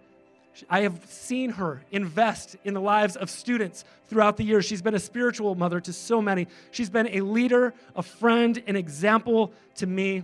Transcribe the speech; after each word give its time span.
I 0.69 0.81
have 0.81 1.05
seen 1.05 1.51
her 1.51 1.81
invest 1.91 2.57
in 2.65 2.73
the 2.73 2.81
lives 2.81 3.15
of 3.15 3.29
students 3.29 3.85
throughout 4.09 4.35
the 4.35 4.43
years. 4.43 4.65
She's 4.65 4.81
been 4.81 4.95
a 4.95 4.99
spiritual 4.99 5.55
mother 5.55 5.79
to 5.79 5.93
so 5.93 6.21
many. 6.21 6.47
She's 6.71 6.89
been 6.89 7.07
a 7.07 7.21
leader, 7.21 7.73
a 7.95 8.03
friend, 8.03 8.61
an 8.67 8.75
example 8.75 9.53
to 9.75 9.87
me, 9.87 10.23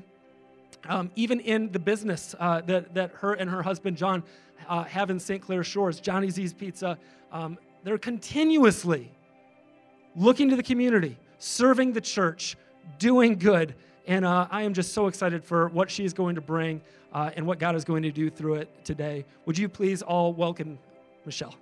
um, 0.90 1.12
even 1.16 1.40
in 1.40 1.72
the 1.72 1.80
business 1.80 2.36
uh, 2.40 2.60
that, 2.62 2.94
that 2.94 3.12
her 3.12 3.34
and 3.34 3.50
her 3.50 3.64
husband 3.64 3.96
John 3.96 4.22
uh, 4.68 4.84
have 4.84 5.10
in 5.10 5.22
St. 5.22 5.42
Clair 5.42 5.64
Shores, 5.64 6.02
Johnny 6.02 6.30
Z's 6.30 6.54
Pizza. 6.54 6.98
Um, 7.32 7.58
they're 7.86 7.98
continuously 7.98 9.10
looking 10.14 10.50
to 10.50 10.58
the 10.58 10.64
community, 10.64 11.18
serving 11.40 11.94
the 11.94 12.02
church, 12.02 12.58
doing 13.00 13.38
good, 13.38 13.76
and 14.08 14.24
uh, 14.24 14.48
I 14.50 14.64
am 14.64 14.74
just 14.74 14.94
so 14.94 15.08
excited 15.08 15.44
for 15.44 15.68
what 15.68 15.92
she 15.92 16.06
is 16.06 16.14
going 16.14 16.36
to 16.36 16.42
bring 16.42 16.82
uh, 17.14 17.30
and 17.36 17.46
what 17.46 17.60
God 17.60 17.76
is 17.76 17.84
going 17.84 18.04
to 18.04 18.12
do 18.12 18.30
through 18.30 18.56
it 18.56 18.86
today. 18.86 19.26
Would 19.46 19.58
you 19.58 19.68
please 19.68 20.02
all 20.02 20.34
welcome 20.34 20.80
Michelle? 21.26 21.56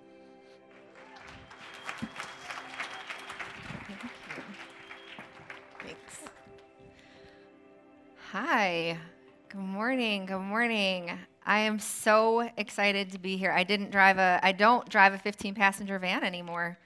Thanks. 5.84 6.20
Hi. 8.32 8.98
Good 9.50 9.60
morning. 9.60 10.28
Good 10.28 10.40
morning. 10.40 11.18
I 11.48 11.60
am 11.60 11.80
so 11.80 12.50
excited 12.58 13.12
to 13.12 13.20
be 13.20 13.38
here. 13.38 13.52
I 13.52 13.64
didn't 13.64 13.92
drive 13.92 14.18
a 14.18 14.40
I 14.44 14.52
don't 14.52 14.88
drive 14.88 15.14
a 15.14 15.18
15 15.18 15.56
passenger 15.56 15.98
van 15.98 16.24
anymore. 16.24 16.78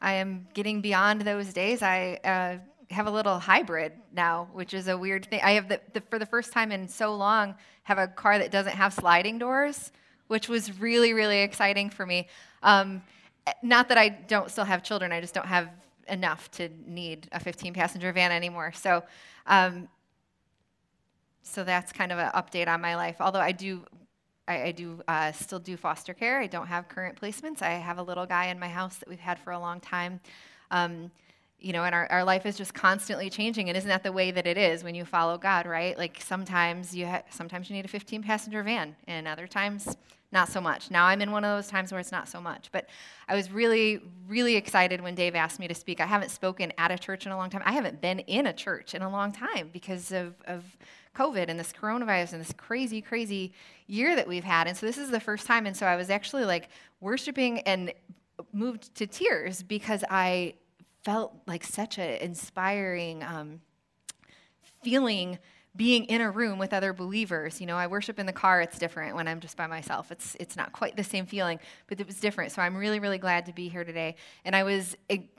I 0.00 0.14
am 0.14 0.48
getting 0.54 0.80
beyond 0.80 1.22
those 1.22 1.52
days. 1.52 1.82
I 1.82 2.18
uh, 2.24 2.58
have 2.90 3.06
a 3.06 3.10
little 3.10 3.38
hybrid 3.38 3.92
now, 4.12 4.48
which 4.52 4.72
is 4.72 4.88
a 4.88 4.96
weird 4.96 5.26
thing. 5.26 5.40
I 5.42 5.52
have 5.52 5.68
the, 5.68 5.80
the, 5.92 6.00
for 6.00 6.18
the 6.18 6.26
first 6.26 6.52
time 6.52 6.72
in 6.72 6.88
so 6.88 7.14
long 7.14 7.54
have 7.82 7.98
a 7.98 8.06
car 8.06 8.38
that 8.38 8.50
doesn't 8.50 8.74
have 8.74 8.94
sliding 8.94 9.38
doors, 9.38 9.92
which 10.28 10.48
was 10.48 10.80
really 10.80 11.12
really 11.12 11.40
exciting 11.40 11.90
for 11.90 12.06
me. 12.06 12.28
Um, 12.62 13.02
not 13.62 13.88
that 13.88 13.98
I 13.98 14.08
don't 14.08 14.50
still 14.50 14.64
have 14.64 14.82
children, 14.82 15.12
I 15.12 15.20
just 15.20 15.34
don't 15.34 15.46
have 15.46 15.68
enough 16.08 16.50
to 16.52 16.68
need 16.86 17.28
a 17.32 17.40
15 17.40 17.74
passenger 17.74 18.12
van 18.12 18.32
anymore. 18.32 18.72
So, 18.72 19.04
um, 19.46 19.88
so 21.42 21.64
that's 21.64 21.92
kind 21.92 22.12
of 22.12 22.18
an 22.18 22.30
update 22.32 22.68
on 22.68 22.80
my 22.80 22.96
life. 22.96 23.16
Although 23.20 23.40
I 23.40 23.52
do. 23.52 23.84
I, 24.46 24.62
I 24.62 24.72
do 24.72 25.02
uh, 25.06 25.30
still 25.32 25.58
do 25.58 25.76
foster 25.76 26.14
care. 26.14 26.40
I 26.40 26.46
don't 26.46 26.68
have 26.68 26.88
current 26.88 27.20
placements. 27.20 27.60
I 27.60 27.72
have 27.72 27.98
a 27.98 28.02
little 28.02 28.24
guy 28.24 28.46
in 28.46 28.58
my 28.58 28.68
house 28.68 28.96
that 28.96 29.06
we've 29.06 29.20
had 29.20 29.38
for 29.38 29.52
a 29.52 29.58
long 29.58 29.78
time. 29.78 30.20
Um, 30.70 31.10
you 31.60 31.72
know, 31.72 31.84
and 31.84 31.94
our, 31.94 32.06
our 32.10 32.24
life 32.24 32.46
is 32.46 32.56
just 32.56 32.72
constantly 32.72 33.28
changing. 33.30 33.68
And 33.68 33.76
isn't 33.76 33.88
that 33.88 34.02
the 34.02 34.12
way 34.12 34.30
that 34.30 34.46
it 34.46 34.56
is 34.56 34.84
when 34.84 34.94
you 34.94 35.04
follow 35.04 35.38
God, 35.38 35.66
right? 35.66 35.98
Like 35.98 36.20
sometimes 36.20 36.94
you 36.94 37.06
ha- 37.06 37.22
sometimes 37.30 37.68
you 37.68 37.76
need 37.76 37.84
a 37.84 37.88
15 37.88 38.22
passenger 38.22 38.62
van, 38.62 38.94
and 39.06 39.26
other 39.26 39.46
times 39.46 39.96
not 40.30 40.48
so 40.48 40.60
much. 40.60 40.90
Now 40.90 41.06
I'm 41.06 41.22
in 41.22 41.32
one 41.32 41.44
of 41.44 41.56
those 41.56 41.68
times 41.68 41.90
where 41.90 42.00
it's 42.00 42.12
not 42.12 42.28
so 42.28 42.40
much. 42.40 42.68
But 42.70 42.88
I 43.28 43.34
was 43.34 43.50
really, 43.50 44.00
really 44.26 44.56
excited 44.56 45.00
when 45.00 45.14
Dave 45.14 45.34
asked 45.34 45.58
me 45.58 45.66
to 45.68 45.74
speak. 45.74 46.00
I 46.00 46.06
haven't 46.06 46.30
spoken 46.30 46.72
at 46.76 46.90
a 46.90 46.98
church 46.98 47.24
in 47.24 47.32
a 47.32 47.36
long 47.36 47.50
time. 47.50 47.62
I 47.64 47.72
haven't 47.72 48.00
been 48.00 48.20
in 48.20 48.46
a 48.46 48.52
church 48.52 48.94
in 48.94 49.02
a 49.02 49.10
long 49.10 49.32
time 49.32 49.70
because 49.72 50.12
of, 50.12 50.34
of 50.46 50.64
COVID 51.16 51.46
and 51.48 51.58
this 51.58 51.72
coronavirus 51.72 52.32
and 52.32 52.40
this 52.40 52.52
crazy, 52.52 53.00
crazy 53.00 53.52
year 53.86 54.14
that 54.16 54.28
we've 54.28 54.44
had. 54.44 54.68
And 54.68 54.76
so 54.76 54.84
this 54.84 54.98
is 54.98 55.10
the 55.10 55.20
first 55.20 55.46
time. 55.46 55.66
And 55.66 55.76
so 55.76 55.86
I 55.86 55.96
was 55.96 56.10
actually 56.10 56.44
like 56.44 56.68
worshiping 57.00 57.60
and 57.60 57.92
moved 58.52 58.94
to 58.96 59.06
tears 59.06 59.62
because 59.62 60.04
I 60.10 60.54
felt 61.08 61.32
like 61.46 61.64
such 61.64 61.96
an 61.96 62.20
inspiring 62.20 63.22
um, 63.22 63.62
feeling 64.82 65.38
being 65.74 66.04
in 66.04 66.20
a 66.20 66.30
room 66.30 66.58
with 66.58 66.74
other 66.74 66.92
believers. 66.92 67.62
You 67.62 67.66
know, 67.66 67.78
I 67.78 67.86
worship 67.86 68.18
in 68.18 68.26
the 68.26 68.32
car, 68.32 68.60
it's 68.60 68.78
different 68.78 69.16
when 69.16 69.26
I'm 69.26 69.40
just 69.40 69.56
by 69.56 69.66
myself. 69.66 70.12
It's 70.12 70.36
it's 70.38 70.54
not 70.54 70.74
quite 70.74 70.96
the 70.98 71.04
same 71.04 71.24
feeling, 71.24 71.60
but 71.86 71.98
it 71.98 72.06
was 72.06 72.20
different. 72.20 72.52
So 72.52 72.60
I'm 72.60 72.76
really 72.76 73.00
really 73.00 73.16
glad 73.16 73.46
to 73.46 73.54
be 73.54 73.70
here 73.70 73.84
today. 73.84 74.16
And 74.44 74.54
I 74.54 74.64
was 74.64 74.98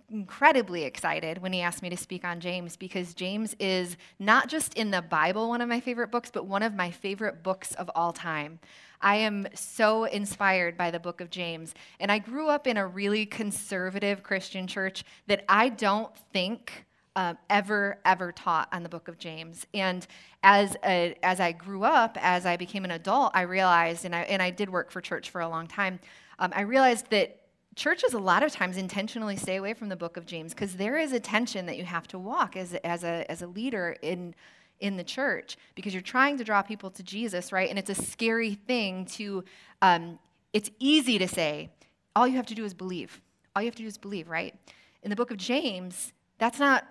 incredibly 0.09 0.85
excited 0.85 1.37
when 1.37 1.53
he 1.53 1.61
asked 1.61 1.83
me 1.83 1.89
to 1.91 1.97
speak 1.97 2.25
on 2.25 2.39
James 2.39 2.75
because 2.75 3.13
James 3.13 3.55
is 3.59 3.95
not 4.17 4.47
just 4.47 4.73
in 4.73 4.89
the 4.89 5.03
Bible 5.03 5.49
one 5.49 5.61
of 5.61 5.69
my 5.69 5.79
favorite 5.79 6.09
books, 6.09 6.31
but 6.33 6.47
one 6.47 6.63
of 6.63 6.73
my 6.73 6.89
favorite 6.89 7.43
books 7.43 7.75
of 7.75 7.91
all 7.93 8.11
time. 8.11 8.57
I 9.01 9.17
am 9.17 9.47
so 9.53 10.05
inspired 10.05 10.77
by 10.77 10.91
the 10.91 10.99
book 10.99 11.21
of 11.21 11.29
James. 11.29 11.73
And 11.99 12.11
I 12.11 12.19
grew 12.19 12.49
up 12.49 12.67
in 12.67 12.77
a 12.77 12.85
really 12.85 13.25
conservative 13.25 14.23
Christian 14.23 14.67
church 14.67 15.03
that 15.27 15.45
I 15.47 15.69
don't 15.69 16.15
think 16.33 16.85
uh, 17.15 17.33
ever, 17.49 17.99
ever 18.05 18.31
taught 18.31 18.69
on 18.71 18.83
the 18.83 18.89
book 18.89 19.07
of 19.07 19.17
James. 19.17 19.65
And 19.73 20.05
as, 20.43 20.77
a, 20.85 21.17
as 21.23 21.39
I 21.39 21.51
grew 21.51 21.83
up, 21.83 22.17
as 22.21 22.45
I 22.45 22.55
became 22.55 22.85
an 22.85 22.91
adult, 22.91 23.31
I 23.33 23.41
realized, 23.41 24.05
and 24.05 24.15
I, 24.15 24.21
and 24.21 24.41
I 24.41 24.51
did 24.51 24.69
work 24.69 24.91
for 24.91 25.01
church 25.01 25.29
for 25.29 25.41
a 25.41 25.49
long 25.49 25.67
time, 25.67 25.99
um, 26.37 26.53
I 26.55 26.61
realized 26.61 27.09
that 27.09 27.39
churches 27.75 28.13
a 28.13 28.19
lot 28.19 28.43
of 28.43 28.51
times 28.51 28.77
intentionally 28.77 29.37
stay 29.37 29.55
away 29.57 29.73
from 29.73 29.89
the 29.89 29.95
book 29.95 30.17
of 30.17 30.25
James 30.25 30.53
because 30.53 30.75
there 30.75 30.97
is 30.97 31.13
a 31.13 31.19
tension 31.19 31.65
that 31.65 31.77
you 31.77 31.85
have 31.85 32.07
to 32.07 32.19
walk 32.19 32.55
as, 32.55 32.73
as, 32.83 33.03
a, 33.03 33.29
as 33.29 33.41
a 33.41 33.47
leader 33.47 33.95
in 34.01 34.35
in 34.79 34.97
the 34.97 35.03
church 35.03 35.57
because 35.75 35.93
you're 35.93 36.01
trying 36.01 36.37
to 36.37 36.43
draw 36.43 36.61
people 36.61 36.89
to 36.91 37.03
Jesus, 37.03 37.51
right? 37.51 37.69
And 37.69 37.77
it's 37.77 37.89
a 37.89 37.95
scary 37.95 38.53
thing 38.55 39.05
to, 39.05 39.43
um, 39.81 40.19
it's 40.53 40.69
easy 40.79 41.17
to 41.17 41.27
say, 41.27 41.69
all 42.15 42.27
you 42.27 42.35
have 42.37 42.47
to 42.47 42.55
do 42.55 42.65
is 42.65 42.73
believe. 42.73 43.21
All 43.55 43.61
you 43.61 43.67
have 43.67 43.75
to 43.75 43.83
do 43.83 43.87
is 43.87 43.97
believe, 43.97 44.29
right? 44.29 44.55
In 45.03 45.09
the 45.09 45.15
book 45.15 45.31
of 45.31 45.37
James, 45.37 46.13
that's 46.37 46.59
not 46.59 46.85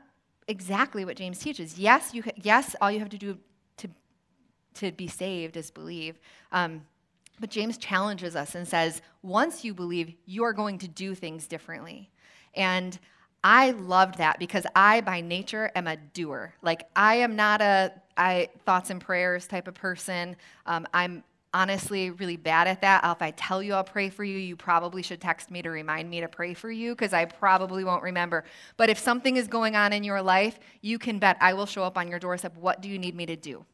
exactly 0.47 1.04
what 1.04 1.16
James 1.16 1.38
teaches. 1.38 1.78
Yes, 1.78 2.15
you, 2.15 2.22
yes, 2.43 2.75
all 2.81 2.91
you 2.91 2.99
have 2.99 3.10
to 3.10 3.19
do 3.19 3.38
to, 3.78 3.88
to 4.75 4.93
be 4.93 5.09
saved 5.09 5.56
is 5.56 5.70
believe. 5.70 6.19
Um, 6.53 6.82
but 7.41 7.50
James 7.50 7.78
challenges 7.78 8.34
us 8.34 8.55
and 8.55 8.66
says, 8.66 9.00
once 9.22 9.65
you 9.65 9.72
believe, 9.75 10.15
you 10.26 10.44
are 10.44 10.53
going 10.53 10.78
to 10.78 10.88
do 10.88 11.15
things 11.15 11.47
differently. 11.47 12.10
And 12.55 12.99
I 13.44 13.71
loved 13.71 14.19
that 14.19 14.38
because 14.38 14.66
I, 14.75 15.00
by 15.00 15.21
nature, 15.21 15.71
am 15.75 15.87
a 15.87 15.97
doer. 15.97 16.54
Like, 16.62 16.88
I 16.96 17.17
am 17.17 17.37
not 17.37 17.61
a 17.61 17.93
I 18.17 18.49
thoughts 18.67 18.90
and 18.90 19.00
prayers 19.00 19.46
type 19.46 19.69
of 19.69 19.75
person. 19.75 20.37
Um, 20.67 20.87
I'm 20.93 21.23
honestly 21.55 22.11
really 22.11 22.37
bad 22.37 22.67
at 22.67 22.82
that. 22.82 23.05
If 23.05 23.23
I 23.23 23.31
tell 23.31 23.62
you 23.62 23.75
I'll 23.75 23.85
pray 23.85 24.11
for 24.11 24.25
you, 24.25 24.37
you 24.37 24.56
probably 24.56 25.02
should 25.02 25.20
text 25.20 25.50
me 25.50 25.62
to 25.62 25.70
remind 25.70 26.11
me 26.11 26.20
to 26.20 26.29
pray 26.29 26.52
for 26.52 26.70
you 26.70 26.94
because 26.94 27.12
I 27.12 27.25
probably 27.25 27.85
won't 27.85 28.02
remember. 28.02 28.44
But 28.76 28.90
if 28.90 28.99
something 28.99 29.37
is 29.37 29.49
going 29.49 29.76
on 29.76 29.93
in 29.93 30.05
your 30.05 30.20
life, 30.20 30.58
you 30.82 30.99
can 30.99 31.19
bet 31.19 31.38
I 31.40 31.55
will 31.55 31.67
show 31.67 31.85
up 31.85 31.96
on 31.96 32.08
your 32.08 32.19
doorstep. 32.19 32.56
What 32.56 32.82
do 32.82 32.88
you 32.88 32.99
need 32.99 33.14
me 33.14 33.26
to 33.26 33.37
do? 33.37 33.64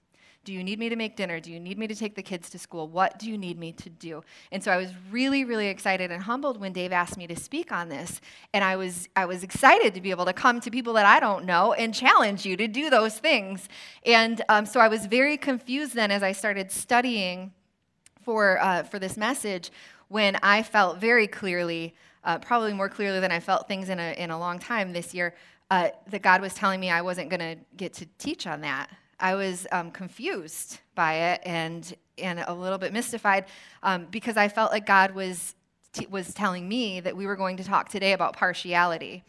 Do 0.45 0.53
you 0.53 0.63
need 0.63 0.79
me 0.79 0.91
to 0.91 0.97
make 0.97 1.17
dinner? 1.17 1.41
Do 1.41 1.51
you 1.51 1.59
need 1.59 1.79
me 1.79 1.87
to 1.87 1.95
take 1.95 2.15
the 2.15 2.23
kids 2.23 2.51
to 2.51 2.59
school? 2.59 2.87
What 2.87 3.19
do 3.19 3.31
you 3.31 3.39
need 3.39 3.59
me 3.59 3.73
to 3.73 3.89
do? 3.89 4.23
And 4.53 4.63
so 4.63 4.71
I 4.71 4.77
was 4.77 4.91
really, 5.11 5.45
really 5.45 5.69
excited 5.69 6.11
and 6.11 6.23
humbled 6.23 6.61
when 6.61 6.73
Dave 6.75 6.93
asked 6.93 7.17
me 7.17 7.27
to 7.29 7.37
speak 7.37 7.73
on 7.73 7.89
this. 7.89 8.21
And 8.53 8.63
I 8.63 8.77
was, 8.77 9.09
I 9.17 9.25
was 9.25 9.43
excited 9.43 9.95
to 9.95 10.03
be 10.03 10.11
able 10.11 10.27
to 10.27 10.35
come 10.35 10.61
to 10.61 10.71
people 10.71 10.93
that 10.95 11.07
I 11.07 11.19
don't 11.19 11.47
know 11.47 11.73
and 11.73 11.95
challenge 11.95 12.45
you 12.45 12.59
to 12.59 12.69
do 12.69 12.91
those 12.91 13.19
things. 13.19 13.69
And 14.05 14.43
um, 14.51 14.67
so 14.67 14.81
I 14.81 14.89
was 14.89 15.07
very 15.07 15.39
confused 15.39 15.95
then 15.95 16.11
as 16.11 16.23
I 16.23 16.33
started 16.33 16.71
studying 16.71 17.53
for, 18.23 18.61
uh, 18.61 18.83
for 18.83 18.99
this 18.99 19.17
message 19.17 19.71
when 20.09 20.37
I 20.43 20.63
felt 20.63 20.99
very 20.99 21.27
clearly, 21.27 21.95
uh, 22.23 22.39
probably 22.39 22.75
more 22.75 22.91
clearly 22.91 23.21
than 23.21 23.33
I 23.33 23.41
felt 23.41 23.67
things 23.67 23.89
in 23.89 23.99
a, 23.99 24.13
in 24.19 24.31
a 24.31 24.39
long 24.39 24.59
time 24.59 24.93
this 24.93 25.15
year, 25.15 25.35
uh, 25.71 25.89
that 26.09 26.21
God 26.21 26.43
was 26.43 26.53
telling 26.53 26.81
me 26.81 26.91
I 26.91 27.01
wasn't 27.01 27.31
going 27.31 27.41
to 27.41 27.57
get 27.77 27.95
to 27.95 28.07
teach 28.19 28.47
on 28.47 28.61
that. 28.61 28.91
I 29.25 29.37
was 29.37 29.67
um, 29.73 29.91
confused 29.91 30.81
by 30.95 31.15
it, 31.15 31.41
and 31.47 31.97
and 32.19 32.45
a 32.47 32.53
little 32.53 32.77
bit 32.77 32.93
mystified 32.93 33.47
um, 33.83 34.07
because 34.11 34.37
I 34.37 34.49
felt 34.49 34.71
like 34.71 34.85
God 34.85 35.15
was, 35.15 35.55
t- 35.95 36.07
was 36.11 36.35
telling 36.35 36.69
me 36.69 37.01
that 37.01 37.17
we 37.17 37.27
were 37.27 37.35
going 37.35 37.57
to 37.57 37.65
talk 37.65 37.89
today 37.89 38.13
about 38.13 38.37
partiality. 38.37 39.25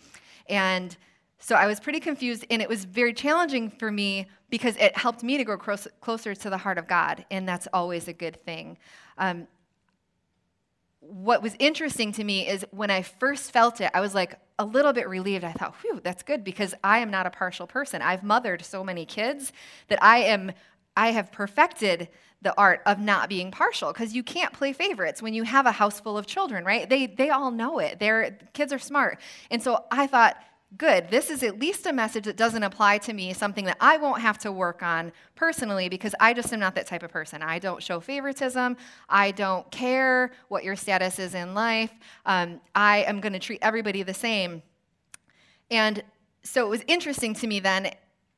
And 0.50 0.96
so 1.40 1.56
I 1.56 1.66
was 1.66 1.80
pretty 1.80 2.02
confused, 2.02 2.46
and 2.50 2.62
it 2.62 2.68
was 2.68 2.84
very 2.84 3.14
challenging 3.14 3.70
for 3.70 3.90
me 3.90 4.28
because 4.50 4.76
it 4.76 4.98
helped 4.98 5.24
me 5.24 5.38
to 5.38 5.46
grow 5.46 5.58
close, 5.58 5.88
closer 6.02 6.36
to 6.36 6.50
the 6.50 6.58
heart 6.58 6.78
of 6.78 6.88
God, 6.90 7.26
and 7.32 7.48
that's 7.48 7.68
always 7.72 8.10
a 8.10 8.14
good 8.14 8.44
thing. 8.44 8.78
Um, 9.18 9.48
what 11.00 11.42
was 11.42 11.56
interesting 11.58 12.12
to 12.12 12.24
me 12.26 12.46
is 12.46 12.66
when 12.72 12.92
I 12.92 13.02
first 13.02 13.52
felt 13.52 13.80
it, 13.80 13.92
I 13.94 14.02
was 14.02 14.14
like 14.14 14.38
a 14.58 14.66
little 14.66 14.94
bit 14.94 15.10
relieved. 15.10 15.44
I 15.44 15.52
thought, 15.52 15.76
whew, 15.82 16.00
that's 16.04 16.24
good 16.24 16.44
because 16.44 16.74
I 16.84 17.00
am 17.00 17.12
not 17.12 17.26
a 17.26 17.30
partial 17.30 17.68
person. 17.68 18.02
I've 18.02 18.24
mothered 18.24 18.64
so 18.64 18.84
many 18.84 19.06
kids 19.06 19.52
that 19.90 20.02
I 20.02 20.20
am, 20.20 20.52
I 20.96 21.12
have 21.12 21.32
perfected 21.32 22.08
the 22.42 22.58
art 22.58 22.82
of 22.86 23.00
not 23.00 23.28
being 23.28 23.52
partial 23.52 23.92
because 23.92 24.14
you 24.14 24.24
can't 24.24 24.54
play 24.54 24.72
favorites 24.72 25.22
when 25.22 25.34
you 25.34 25.44
have 25.44 25.66
a 25.66 25.72
house 25.72 26.00
full 26.00 26.18
of 26.18 26.28
children, 26.28 26.64
right? 26.64 26.88
They, 26.88 27.08
they 27.08 27.30
all 27.30 27.52
know 27.52 27.80
it. 27.80 28.00
Their 28.00 28.38
kids 28.54 28.72
are 28.72 28.80
smart. 28.80 29.20
And 29.50 29.62
so 29.62 29.84
I 29.92 30.08
thought, 30.08 30.38
good. 30.78 31.10
This 31.10 31.30
is 31.30 31.44
at 31.44 31.60
least 31.60 31.86
a 31.86 31.94
message 31.94 32.26
that 32.26 32.36
doesn't 32.36 32.64
apply 32.64 32.98
to 33.00 33.14
me, 33.14 33.34
something 33.34 33.66
that 33.66 33.78
I 33.80 33.98
won't 33.98 34.22
have 34.22 34.38
to 34.40 34.52
work 34.52 34.84
on 34.84 35.12
personally 35.36 35.90
because 35.90 36.16
I 36.20 36.34
just 36.34 36.52
am 36.52 36.60
not 36.60 36.76
that 36.76 36.88
type 36.88 37.04
of 37.04 37.12
person. 37.12 37.42
I 37.42 37.60
don't 37.60 37.82
show 37.82 38.00
favoritism. 38.00 38.78
I 39.08 39.32
don't 39.32 39.70
care 39.72 40.32
what 40.48 40.64
your 40.64 40.76
status 40.76 41.20
is 41.20 41.36
in 41.36 41.54
life. 41.54 41.92
Um, 42.26 42.60
I 42.74 43.00
am 43.04 43.22
going 43.22 43.34
to 43.34 43.40
treat 43.40 43.60
everybody 43.62 44.04
the 44.04 44.14
same. 44.14 44.64
And 45.72 46.04
so 46.44 46.66
it 46.66 46.70
was 46.70 46.82
interesting 46.88 47.34
to 47.36 47.48
me 47.48 47.60
then, 47.60 47.92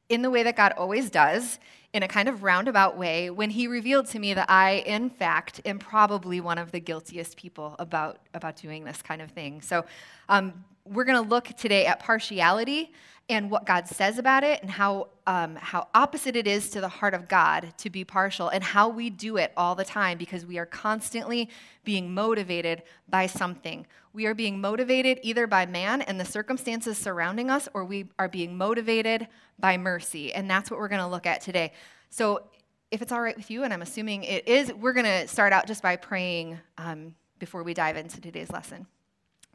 in 0.09 0.21
the 0.21 0.29
way 0.29 0.43
that 0.43 0.55
God 0.55 0.73
always 0.77 1.09
does, 1.09 1.59
in 1.93 2.03
a 2.03 2.07
kind 2.07 2.29
of 2.29 2.43
roundabout 2.43 2.97
way, 2.97 3.29
when 3.29 3.49
He 3.49 3.67
revealed 3.67 4.07
to 4.07 4.19
me 4.19 4.33
that 4.33 4.49
I, 4.49 4.83
in 4.85 5.09
fact, 5.09 5.61
am 5.65 5.79
probably 5.79 6.39
one 6.39 6.57
of 6.57 6.71
the 6.71 6.79
guiltiest 6.79 7.35
people 7.35 7.75
about, 7.79 8.19
about 8.33 8.55
doing 8.55 8.85
this 8.85 9.01
kind 9.01 9.21
of 9.21 9.31
thing. 9.31 9.61
So, 9.61 9.85
um, 10.29 10.63
we're 10.91 11.03
going 11.03 11.21
to 11.21 11.29
look 11.29 11.47
today 11.57 11.85
at 11.85 11.99
partiality 11.99 12.91
and 13.29 13.51
what 13.51 13.65
God 13.65 13.87
says 13.87 14.17
about 14.17 14.43
it 14.43 14.61
and 14.61 14.71
how, 14.71 15.09
um, 15.25 15.55
how 15.57 15.87
opposite 15.93 16.35
it 16.35 16.47
is 16.47 16.69
to 16.69 16.81
the 16.81 16.87
heart 16.87 17.13
of 17.13 17.27
God 17.27 17.73
to 17.79 17.89
be 17.89 18.05
partial 18.05 18.47
and 18.47 18.63
how 18.63 18.87
we 18.87 19.09
do 19.09 19.35
it 19.37 19.51
all 19.57 19.75
the 19.75 19.83
time 19.83 20.17
because 20.17 20.45
we 20.45 20.57
are 20.57 20.65
constantly 20.65 21.49
being 21.83 22.13
motivated 22.13 22.83
by 23.09 23.27
something. 23.27 23.85
We 24.13 24.25
are 24.27 24.33
being 24.33 24.61
motivated 24.61 25.19
either 25.23 25.45
by 25.45 25.65
man 25.65 26.01
and 26.01 26.19
the 26.19 26.25
circumstances 26.25 26.97
surrounding 26.97 27.49
us 27.49 27.67
or 27.73 27.83
we 27.83 28.05
are 28.17 28.29
being 28.29 28.57
motivated 28.57 29.27
by 29.59 29.77
mercy. 29.77 30.33
And 30.33 30.49
that's 30.49 30.71
what 30.71 30.79
we're 30.79 30.87
going 30.87 31.01
to 31.01 31.07
look 31.07 31.25
at 31.25 31.41
today. 31.41 31.73
So, 32.09 32.43
if 32.89 33.01
it's 33.01 33.11
all 33.11 33.19
right 33.19 33.35
with 33.35 33.51
you, 33.51 33.63
and 33.63 33.73
I'm 33.73 33.81
assuming 33.81 34.23
it 34.23 34.47
is, 34.47 34.71
we're 34.71 34.93
going 34.93 35.05
to 35.05 35.27
start 35.27 35.51
out 35.51 35.67
just 35.67 35.83
by 35.83 35.97
praying 35.97 36.57
um, 36.77 37.15
before 37.37 37.61
we 37.61 37.73
dive 37.73 37.97
into 37.97 38.21
today's 38.21 38.49
lesson. 38.49 38.87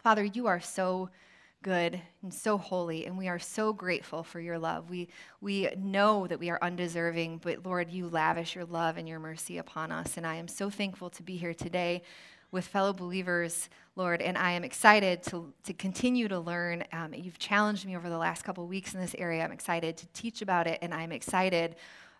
Father, 0.02 0.24
you 0.24 0.48
are 0.48 0.60
so 0.60 1.10
good 1.62 2.00
and 2.24 2.34
so 2.34 2.58
holy, 2.58 3.06
and 3.06 3.16
we 3.16 3.28
are 3.28 3.38
so 3.38 3.72
grateful 3.72 4.24
for 4.24 4.40
your 4.40 4.58
love. 4.58 4.90
We, 4.90 5.08
we 5.40 5.68
know 5.78 6.26
that 6.26 6.40
we 6.40 6.50
are 6.50 6.58
undeserving, 6.60 7.38
but 7.38 7.64
Lord, 7.64 7.88
you 7.88 8.08
lavish 8.08 8.56
your 8.56 8.64
love 8.64 8.96
and 8.96 9.08
your 9.08 9.20
mercy 9.20 9.58
upon 9.58 9.92
us. 9.92 10.16
And 10.16 10.26
I 10.26 10.34
am 10.34 10.48
so 10.48 10.68
thankful 10.68 11.08
to 11.10 11.22
be 11.22 11.36
here 11.36 11.54
today 11.54 12.02
with 12.50 12.66
fellow 12.66 12.92
believers, 12.92 13.70
Lord, 13.94 14.20
and 14.20 14.36
I 14.36 14.50
am 14.50 14.64
excited 14.64 15.22
to, 15.24 15.52
to 15.62 15.72
continue 15.72 16.26
to 16.26 16.40
learn. 16.40 16.82
Um, 16.92 17.14
you've 17.14 17.38
challenged 17.38 17.86
me 17.86 17.96
over 17.96 18.08
the 18.08 18.18
last 18.18 18.42
couple 18.42 18.66
weeks 18.66 18.94
in 18.94 19.00
this 19.00 19.14
area. 19.16 19.44
I'm 19.44 19.52
excited 19.52 19.96
to 19.98 20.06
teach 20.08 20.42
about 20.42 20.66
it, 20.66 20.80
and 20.82 20.92
I'm 20.92 21.12
excited 21.12 21.76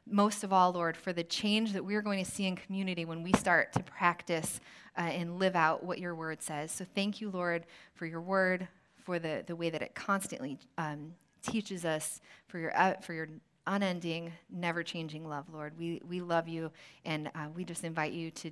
most 0.06 0.44
of 0.44 0.52
all, 0.52 0.72
Lord, 0.72 0.96
for 0.96 1.12
the 1.12 1.22
change 1.24 1.72
that 1.72 1.84
we're 1.84 2.02
going 2.02 2.24
to 2.24 2.30
see 2.30 2.46
in 2.46 2.56
community 2.56 3.04
when 3.04 3.22
we 3.22 3.32
start 3.32 3.72
to 3.72 3.82
practice 3.82 4.60
uh, 4.96 5.02
and 5.02 5.38
live 5.38 5.56
out 5.56 5.84
what 5.84 5.98
your 5.98 6.14
word 6.14 6.42
says. 6.42 6.70
So 6.72 6.84
thank 6.94 7.20
you, 7.20 7.30
Lord, 7.30 7.66
for 7.94 8.06
your 8.06 8.20
word, 8.20 8.68
for 8.96 9.18
the, 9.18 9.44
the 9.46 9.56
way 9.56 9.70
that 9.70 9.82
it 9.82 9.94
constantly 9.94 10.58
um, 10.78 11.14
teaches 11.42 11.84
us, 11.84 12.20
for 12.46 12.58
your, 12.58 12.76
uh, 12.78 12.94
for 13.00 13.12
your 13.14 13.28
unending, 13.66 14.32
never 14.50 14.82
changing 14.82 15.28
love, 15.28 15.46
Lord. 15.52 15.78
We, 15.78 16.00
we 16.08 16.20
love 16.20 16.48
you, 16.48 16.70
and 17.04 17.28
uh, 17.34 17.46
we 17.54 17.64
just 17.64 17.84
invite 17.84 18.12
you 18.12 18.30
to, 18.30 18.50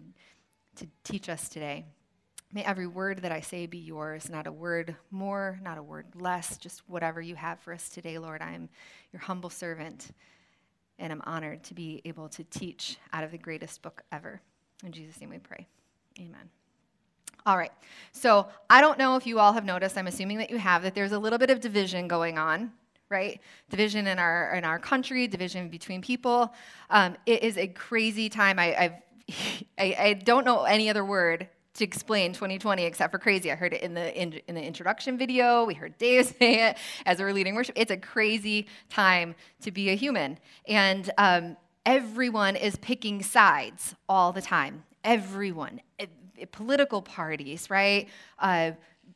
to 0.76 0.87
teach 1.04 1.28
us 1.28 1.48
today. 1.48 1.84
May 2.52 2.64
every 2.64 2.88
word 2.88 3.22
that 3.22 3.31
I 3.31 3.40
say 3.40 3.66
be 3.66 3.78
yours, 3.78 4.28
not 4.28 4.48
a 4.48 4.52
word 4.52 4.96
more, 5.12 5.60
not 5.62 5.78
a 5.78 5.82
word 5.82 6.06
less, 6.14 6.56
just 6.58 6.82
whatever 6.88 7.20
you 7.20 7.36
have 7.36 7.60
for 7.60 7.72
us 7.72 7.88
today, 7.88 8.19
Lord. 8.19 8.43
I 8.43 8.54
am 8.54 8.69
your 9.12 9.20
humble 9.20 9.50
servant, 9.50 10.08
and 10.98 11.12
I'm 11.12 11.22
honored 11.25 11.62
to 11.64 11.75
be 11.75 12.02
able 12.04 12.28
to 12.31 12.43
teach 12.44 12.96
out 13.12 13.22
of 13.22 13.31
the 13.31 13.38
greatest 13.38 13.82
book 13.82 14.02
ever. 14.10 14.40
In 14.84 14.90
Jesus' 14.90 15.20
name 15.20 15.31
we 15.31 15.38
pray. 15.38 15.69
Amen. 16.20 16.50
All 17.46 17.56
right. 17.56 17.72
So 18.12 18.46
I 18.69 18.82
don't 18.82 18.99
know 18.99 19.17
if 19.17 19.26
you 19.26 19.38
all 19.38 19.55
have 19.55 19.64
noticed, 19.64 19.96
I'm 19.96 20.06
assuming 20.06 20.38
that 20.38 20.50
you 20.50 20.58
have, 20.58 20.82
that 20.82 20.94
there's 20.94 21.12
a 21.12 21.19
little 21.19 21.38
bit 21.38 21.49
of 21.49 21.61
division 21.61 22.08
going 22.08 22.37
on, 22.37 22.72
right? 23.08 23.40
Division 23.70 24.06
in 24.06 24.19
our 24.19 24.55
in 24.55 24.64
our 24.64 24.78
country, 24.78 25.26
division 25.26 25.69
between 25.69 26.02
people. 26.02 26.52
Um, 26.90 27.17
it 27.25 27.43
is 27.43 27.56
a 27.56 27.69
crazy 27.69 28.28
time. 28.28 28.58
I, 28.58 29.00
I, 29.78 29.96
I 29.99 30.12
don't 30.22 30.44
know 30.44 30.64
any 30.64 30.90
other 30.90 31.05
word 31.05 31.49
to 31.75 31.84
explain 31.84 32.34
2020 32.34 32.84
except 32.84 33.12
for 33.12 33.19
crazy. 33.19 33.50
I 33.50 33.55
heard 33.55 33.72
it 33.72 33.81
in 33.81 33.94
the 33.94 34.20
in, 34.20 34.34
in, 34.46 34.55
the 34.55 34.62
introduction 34.62 35.17
video. 35.17 35.64
We 35.64 35.72
heard 35.72 35.96
Dave 35.96 36.26
say 36.38 36.69
it 36.69 36.76
as 37.06 37.19
we 37.19 37.25
were 37.25 37.32
leading 37.32 37.55
worship. 37.55 37.76
It's 37.78 37.90
a 37.90 37.96
crazy 37.96 38.67
time 38.90 39.34
to 39.62 39.70
be 39.70 39.88
a 39.88 39.94
human, 39.94 40.38
and 40.69 41.11
um, 41.17 41.56
everyone 41.87 42.56
is 42.56 42.76
picking 42.76 43.22
sides 43.22 43.94
all 44.08 44.32
the 44.32 44.43
time 44.43 44.84
everyone, 45.05 45.81
eh, 45.99 46.06
eh, 46.38 46.47
political 46.50 47.02
parties, 47.02 47.70
right? 47.70 48.08
Uh, 48.38 48.73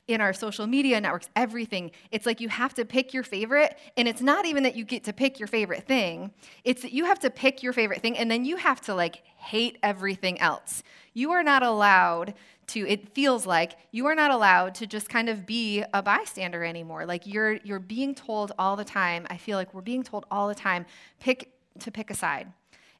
in 0.07 0.21
our 0.21 0.33
social 0.33 0.67
media 0.67 1.01
networks, 1.01 1.29
everything. 1.35 1.91
It's 2.11 2.27
like 2.27 2.41
you 2.41 2.49
have 2.49 2.75
to 2.75 2.85
pick 2.85 3.15
your 3.15 3.23
favorite, 3.23 3.79
and 3.97 4.07
it's 4.07 4.21
not 4.21 4.45
even 4.45 4.63
that 4.65 4.77
you 4.77 4.85
get 4.85 5.05
to 5.05 5.13
pick 5.13 5.39
your 5.39 5.47
favorite 5.47 5.87
thing. 5.87 6.33
It's 6.63 6.83
that 6.83 6.93
you 6.93 7.07
have 7.07 7.19
to 7.21 7.31
pick 7.31 7.63
your 7.63 7.73
favorite 7.73 8.03
thing, 8.03 8.19
and 8.19 8.31
then 8.31 8.45
you 8.45 8.57
have 8.57 8.81
to 8.83 8.95
like 8.95 9.23
hate 9.37 9.79
everything 9.83 10.39
else. 10.41 10.83
You 11.15 11.33
are 11.33 11.43
not 11.43 11.63
allowed 11.63 12.35
to. 12.69 12.87
It 12.87 13.15
feels 13.15 13.47
like 13.47 13.77
you 13.93 14.07
are 14.07 14.15
not 14.15 14.31
allowed 14.31 14.75
to 14.77 14.87
just 14.87 15.09
kind 15.09 15.29
of 15.29 15.47
be 15.47 15.83
a 15.95 16.03
bystander 16.03 16.65
anymore. 16.65 17.07
Like 17.07 17.27
you're 17.27 17.55
you're 17.65 17.79
being 17.79 18.15
told 18.15 18.53
all 18.59 18.77
the 18.77 18.85
time. 18.85 19.27
I 19.31 19.39
feel 19.39 19.57
like 19.57 19.73
we're 19.73 19.81
being 19.81 20.03
told 20.03 20.27
all 20.31 20.49
the 20.49 20.55
time, 20.55 20.85
pick 21.21 21.51
to 21.81 21.91
pick 21.91 22.11
a 22.11 22.15
side, 22.15 22.53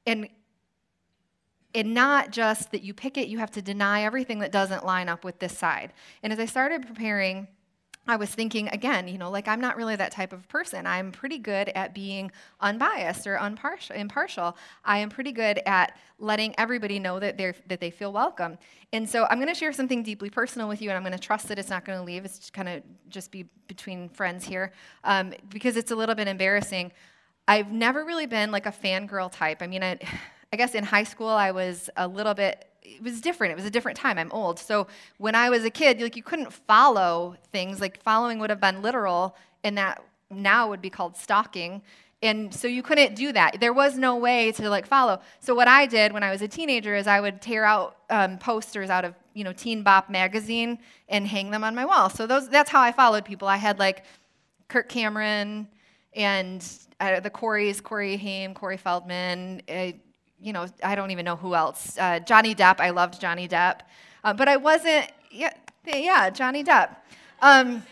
and 0.07 0.29
and 1.75 1.95
not 1.95 2.31
just 2.31 2.71
that 2.73 2.83
you 2.83 2.95
pick 2.95 3.19
it, 3.19 3.29
you 3.29 3.39
have 3.39 3.51
to 3.53 3.63
deny 3.63 4.05
everything 4.05 4.39
that 4.41 4.53
doesn't 4.53 4.85
line 4.85 5.09
up 5.09 5.25
with 5.25 5.39
this 5.39 5.57
side. 5.57 5.93
And 6.23 6.33
as 6.33 6.39
I 6.39 6.47
started 6.47 6.87
preparing, 6.87 7.49
I 8.07 8.17
was 8.17 8.29
thinking 8.29 8.69
again, 8.69 9.09
you 9.09 9.17
know, 9.17 9.31
like 9.31 9.49
I'm 9.49 9.61
not 9.61 9.77
really 9.77 9.97
that 9.97 10.13
type 10.13 10.35
of 10.35 10.47
person. 10.49 10.87
I'm 10.87 11.11
pretty 11.11 11.39
good 11.39 11.71
at 11.71 11.95
being 11.95 12.31
unbiased 12.61 13.27
or 13.27 13.39
impartial. 13.39 13.97
impartial. 13.97 14.57
I 14.85 14.99
am 14.99 15.09
pretty 15.09 15.33
good 15.33 15.61
at 15.65 15.97
letting 16.19 16.55
everybody 16.59 16.99
know 16.99 17.19
that 17.19 17.39
they 17.39 17.55
that 17.69 17.81
they 17.81 17.91
feel 17.91 18.13
welcome. 18.13 18.59
And 18.93 19.09
so 19.09 19.27
I'm 19.31 19.39
going 19.39 19.49
to 19.49 19.55
share 19.55 19.73
something 19.73 20.03
deeply 20.03 20.29
personal 20.29 20.69
with 20.69 20.83
you, 20.83 20.91
and 20.91 20.97
I'm 20.97 21.03
going 21.03 21.19
to 21.19 21.19
trust 21.19 21.49
that 21.49 21.59
it's 21.59 21.71
not 21.71 21.87
going 21.87 21.99
to 21.99 22.05
leave. 22.05 22.27
It's 22.27 22.51
kind 22.51 22.69
of 22.69 22.83
just 23.09 23.33
be 23.33 23.47
between 23.69 24.11
friends 24.11 24.45
here, 24.45 24.73
um, 25.03 25.33
because 25.49 25.77
it's 25.77 25.91
a 25.91 25.97
little 25.97 26.15
bit 26.15 26.29
embarrassing. 26.29 26.93
I've 27.49 27.73
never 27.73 28.05
really 28.05 28.27
been 28.27 28.51
like 28.51 28.67
a 28.67 28.73
fangirl 28.73 29.33
type. 29.33 29.63
I 29.63 29.67
mean, 29.67 29.83
I, 29.83 29.99
I 30.55 30.57
guess 30.57 30.77
in 30.77 30.85
high 30.85 31.03
school 31.03 31.31
I 31.31 31.51
was 31.51 31.91
a 31.97 32.07
little 32.07 32.33
bit 32.33 32.69
it 32.85 33.03
was 33.03 33.21
different. 33.21 33.51
It 33.51 33.57
was 33.57 33.65
a 33.65 33.71
different 33.71 33.99
time. 33.99 34.19
I'm 34.19 34.31
old. 34.31 34.61
So 34.61 34.87
when 35.19 35.35
I 35.35 35.51
was 35.51 35.65
a 35.65 35.71
kid, 35.71 36.01
like 36.01 36.15
you 36.15 36.23
couldn't 36.23 36.53
follow 36.53 37.35
things. 37.51 37.81
Like 37.81 38.01
following 38.05 38.39
would 38.39 38.51
have 38.51 38.61
been 38.61 38.81
literal, 38.81 39.35
and 39.65 39.77
that 39.79 40.01
now 40.31 40.69
would 40.69 40.81
be 40.81 40.91
called 40.91 41.17
stalking. 41.17 41.83
And 42.23 42.55
so 42.55 42.69
you 42.69 42.85
couldn't 42.85 43.17
do 43.17 43.33
that. 43.33 43.59
There 43.59 43.73
was 43.73 43.99
no 43.99 44.17
way 44.17 44.53
to 44.53 44.71
like 44.71 44.87
follow. 44.87 45.21
So 45.41 45.57
what 45.57 45.67
I 45.67 45.87
did 45.87 46.13
when 46.13 46.23
I 46.23 46.31
was 46.31 46.41
a 46.41 46.47
teenager 46.47 46.95
is 46.95 47.09
I 47.09 47.21
would 47.21 47.43
tear 47.43 47.65
out 47.65 47.97
um, 48.09 48.39
posters 48.39 48.91
out 48.91 49.05
of 49.05 49.15
you 49.33 49.43
know 49.43 49.53
Teen 49.53 49.83
Bop 49.83 50.09
magazine 50.09 50.79
and 51.09 51.27
hang 51.27 51.51
them 51.51 51.65
on 51.65 51.75
my 51.75 51.85
wall. 51.85 52.11
So 52.11 52.29
those 52.29 52.49
that's 52.49 52.71
how 52.71 52.81
I 52.81 52.93
followed 52.93 53.25
people. 53.25 53.49
I 53.49 53.57
had 53.57 53.81
like 53.81 54.05
Kirk 54.69 54.89
Cameron 54.89 55.67
and 56.15 56.65
uh, 57.01 57.19
the 57.19 57.31
Coreys, 57.31 57.81
Corey 57.81 58.17
Haim, 58.17 58.55
Corey 58.55 58.77
Feldman. 58.77 59.63
Uh, 59.69 59.93
you 60.41 60.53
know, 60.53 60.67
I 60.83 60.95
don't 60.95 61.11
even 61.11 61.25
know 61.25 61.37
who 61.37 61.55
else. 61.55 61.99
Uh, 61.99 62.21
Johnny 62.21 62.55
Depp, 62.55 62.81
I 62.81 62.91
loved 62.91 63.21
Johnny 63.21 63.49
Depp. 63.49 63.81
Uh, 64.23 64.33
but 64.33 64.49
I 64.49 64.57
wasn't, 64.57 65.11
yeah, 65.31 65.53
yeah 65.87 66.31
Johnny 66.31 66.65
Depp. 66.65 66.97
Um, 67.41 67.83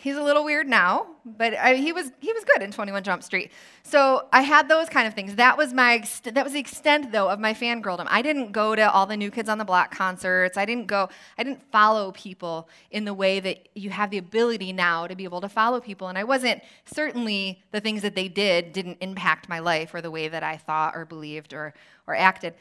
he's 0.00 0.16
a 0.16 0.22
little 0.22 0.44
weird 0.44 0.66
now, 0.66 1.06
but 1.24 1.54
I, 1.54 1.74
he 1.74 1.92
was 1.92 2.10
he 2.20 2.32
was 2.32 2.44
good 2.44 2.62
in 2.62 2.72
21 2.72 3.02
Jump 3.02 3.22
Street. 3.22 3.52
So 3.82 4.26
I 4.32 4.42
had 4.42 4.68
those 4.68 4.88
kind 4.88 5.06
of 5.06 5.14
things. 5.14 5.34
That 5.36 5.58
was 5.58 5.72
my 5.72 6.04
that 6.24 6.42
was 6.44 6.54
the 6.54 6.58
extent 6.58 7.12
though 7.12 7.28
of 7.28 7.38
my 7.38 7.54
fangirldom. 7.54 8.06
I 8.08 8.22
didn't 8.22 8.52
go 8.52 8.74
to 8.74 8.90
all 8.90 9.06
the 9.06 9.16
New 9.16 9.30
Kids 9.30 9.48
on 9.48 9.58
the 9.58 9.64
Block 9.64 9.94
concerts. 9.94 10.56
I 10.56 10.64
didn't 10.64 10.86
go. 10.86 11.08
I 11.38 11.44
didn't 11.44 11.62
follow 11.70 12.12
people 12.12 12.68
in 12.90 13.04
the 13.04 13.14
way 13.14 13.40
that 13.40 13.68
you 13.74 13.90
have 13.90 14.10
the 14.10 14.18
ability 14.18 14.72
now 14.72 15.06
to 15.06 15.14
be 15.14 15.24
able 15.24 15.40
to 15.42 15.48
follow 15.48 15.80
people. 15.80 16.08
And 16.08 16.16
I 16.18 16.24
wasn't 16.24 16.62
certainly 16.86 17.62
the 17.70 17.80
things 17.80 18.02
that 18.02 18.14
they 18.14 18.28
did 18.28 18.72
didn't 18.72 18.98
impact 19.00 19.48
my 19.48 19.58
life 19.58 19.94
or 19.94 20.00
the 20.00 20.10
way 20.10 20.28
that 20.28 20.42
I 20.42 20.56
thought 20.56 20.96
or 20.96 21.04
believed 21.04 21.52
or 21.52 21.74
or 22.06 22.14
acted. 22.14 22.54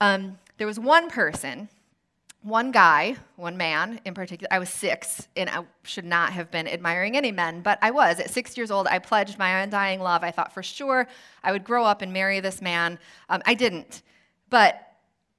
um, 0.00 0.38
there 0.58 0.66
was 0.66 0.78
one 0.78 1.10
person, 1.10 1.68
one 2.44 2.70
guy, 2.72 3.16
one 3.36 3.56
man 3.56 3.98
in 4.04 4.12
particular. 4.12 4.48
I 4.52 4.58
was 4.58 4.68
six, 4.68 5.28
and 5.34 5.48
I 5.48 5.64
should 5.82 6.04
not 6.04 6.34
have 6.34 6.50
been 6.50 6.68
admiring 6.68 7.16
any 7.16 7.32
men, 7.32 7.62
but 7.62 7.78
I 7.80 7.90
was. 7.90 8.20
At 8.20 8.30
six 8.30 8.56
years 8.58 8.70
old, 8.70 8.86
I 8.86 8.98
pledged 8.98 9.38
my 9.38 9.62
undying 9.62 9.98
love. 10.00 10.22
I 10.22 10.30
thought 10.30 10.52
for 10.52 10.62
sure 10.62 11.08
I 11.42 11.52
would 11.52 11.64
grow 11.64 11.84
up 11.84 12.02
and 12.02 12.12
marry 12.12 12.40
this 12.40 12.60
man. 12.60 12.98
Um, 13.30 13.40
I 13.46 13.54
didn't, 13.54 14.02
but 14.50 14.78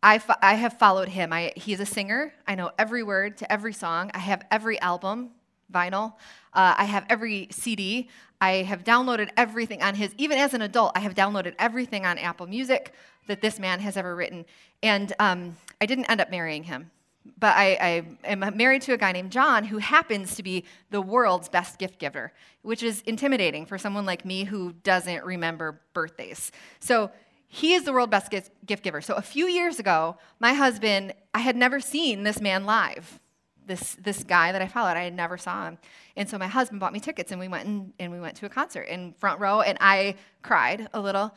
I, 0.02 0.18
fo- 0.18 0.34
I 0.42 0.56
have 0.56 0.80
followed 0.80 1.08
him. 1.08 1.32
I, 1.32 1.54
he's 1.56 1.80
a 1.80 1.86
singer. 1.86 2.34
I 2.48 2.56
know 2.56 2.72
every 2.80 3.04
word 3.04 3.38
to 3.38 3.52
every 3.52 3.74
song. 3.74 4.10
I 4.16 4.20
have 4.20 4.44
every 4.50 4.80
album, 4.82 5.30
vinyl. 5.72 6.14
Uh, 6.54 6.74
I 6.76 6.86
have 6.86 7.06
every 7.08 7.50
CD. 7.52 8.10
I 8.42 8.64
have 8.64 8.84
downloaded 8.84 9.30
everything 9.38 9.84
on 9.84 9.94
his, 9.94 10.14
even 10.18 10.40
as 10.40 10.56
an 10.56 10.64
adult, 10.64 10.94
I 10.96 11.02
have 11.02 11.14
downloaded 11.14 11.54
everything 11.60 12.06
on 12.06 12.18
Apple 12.18 12.48
Music 12.48 12.94
that 13.28 13.42
this 13.42 13.60
man 13.60 13.80
has 13.80 13.96
ever 13.96 14.16
written. 14.16 14.46
And 14.82 15.14
um, 15.20 15.56
I 15.80 15.86
didn't 15.86 16.06
end 16.06 16.20
up 16.20 16.32
marrying 16.32 16.64
him. 16.64 16.90
But 17.38 17.56
I, 17.56 18.04
I, 18.24 18.32
am 18.32 18.56
married 18.56 18.84
to 18.84 18.94
a 18.94 18.98
guy 18.98 19.12
named 19.12 19.32
John 19.32 19.64
who 19.64 19.80
happens 19.80 20.36
to 20.36 20.44
be 20.44 20.64
the 20.92 21.02
world's 21.02 21.50
best 21.50 21.80
gift 21.80 22.00
giver, 22.00 22.32
which 22.62 22.84
is 22.84 23.02
intimidating 23.02 23.66
for 23.66 23.78
someone 23.78 24.06
like 24.06 24.26
me 24.26 24.44
who 24.44 24.74
doesn't 24.84 25.24
remember 25.26 25.82
birthdays. 25.94 26.52
So 26.80 27.12
he 27.48 27.74
is 27.74 27.84
the 27.84 27.94
world's 27.94 28.12
best 28.12 28.32
gift 28.66 28.84
giver. 28.84 29.02
So 29.02 29.16
a 29.16 29.22
few 29.22 29.48
years 29.48 29.80
ago, 29.80 30.18
my 30.40 30.54
husband, 30.54 31.14
I 31.34 31.40
had 31.40 31.56
never 31.56 31.80
seen 31.80 32.24
this 32.24 32.40
man 32.40 32.66
live 32.66 33.20
this 33.68 33.96
this 33.96 34.24
guy 34.24 34.52
that 34.52 34.62
I 34.62 34.68
followed. 34.68 34.98
I 34.98 35.04
had 35.04 35.14
never 35.14 35.38
saw 35.38 35.68
him, 35.68 35.78
and 36.16 36.30
so 36.30 36.38
my 36.38 36.48
husband 36.48 36.80
bought 36.80 36.94
me 36.94 37.00
tickets, 37.00 37.32
and 37.32 37.40
we 37.40 37.48
went 37.48 37.68
and, 37.68 37.94
and 38.00 38.12
we 38.12 38.20
went 38.20 38.36
to 38.38 38.46
a 38.46 38.50
concert 38.50 38.84
in 38.84 39.14
front 39.14 39.40
row, 39.40 39.62
and 39.62 39.78
I 39.82 40.16
cried 40.42 40.88
a 40.94 41.00
little. 41.00 41.34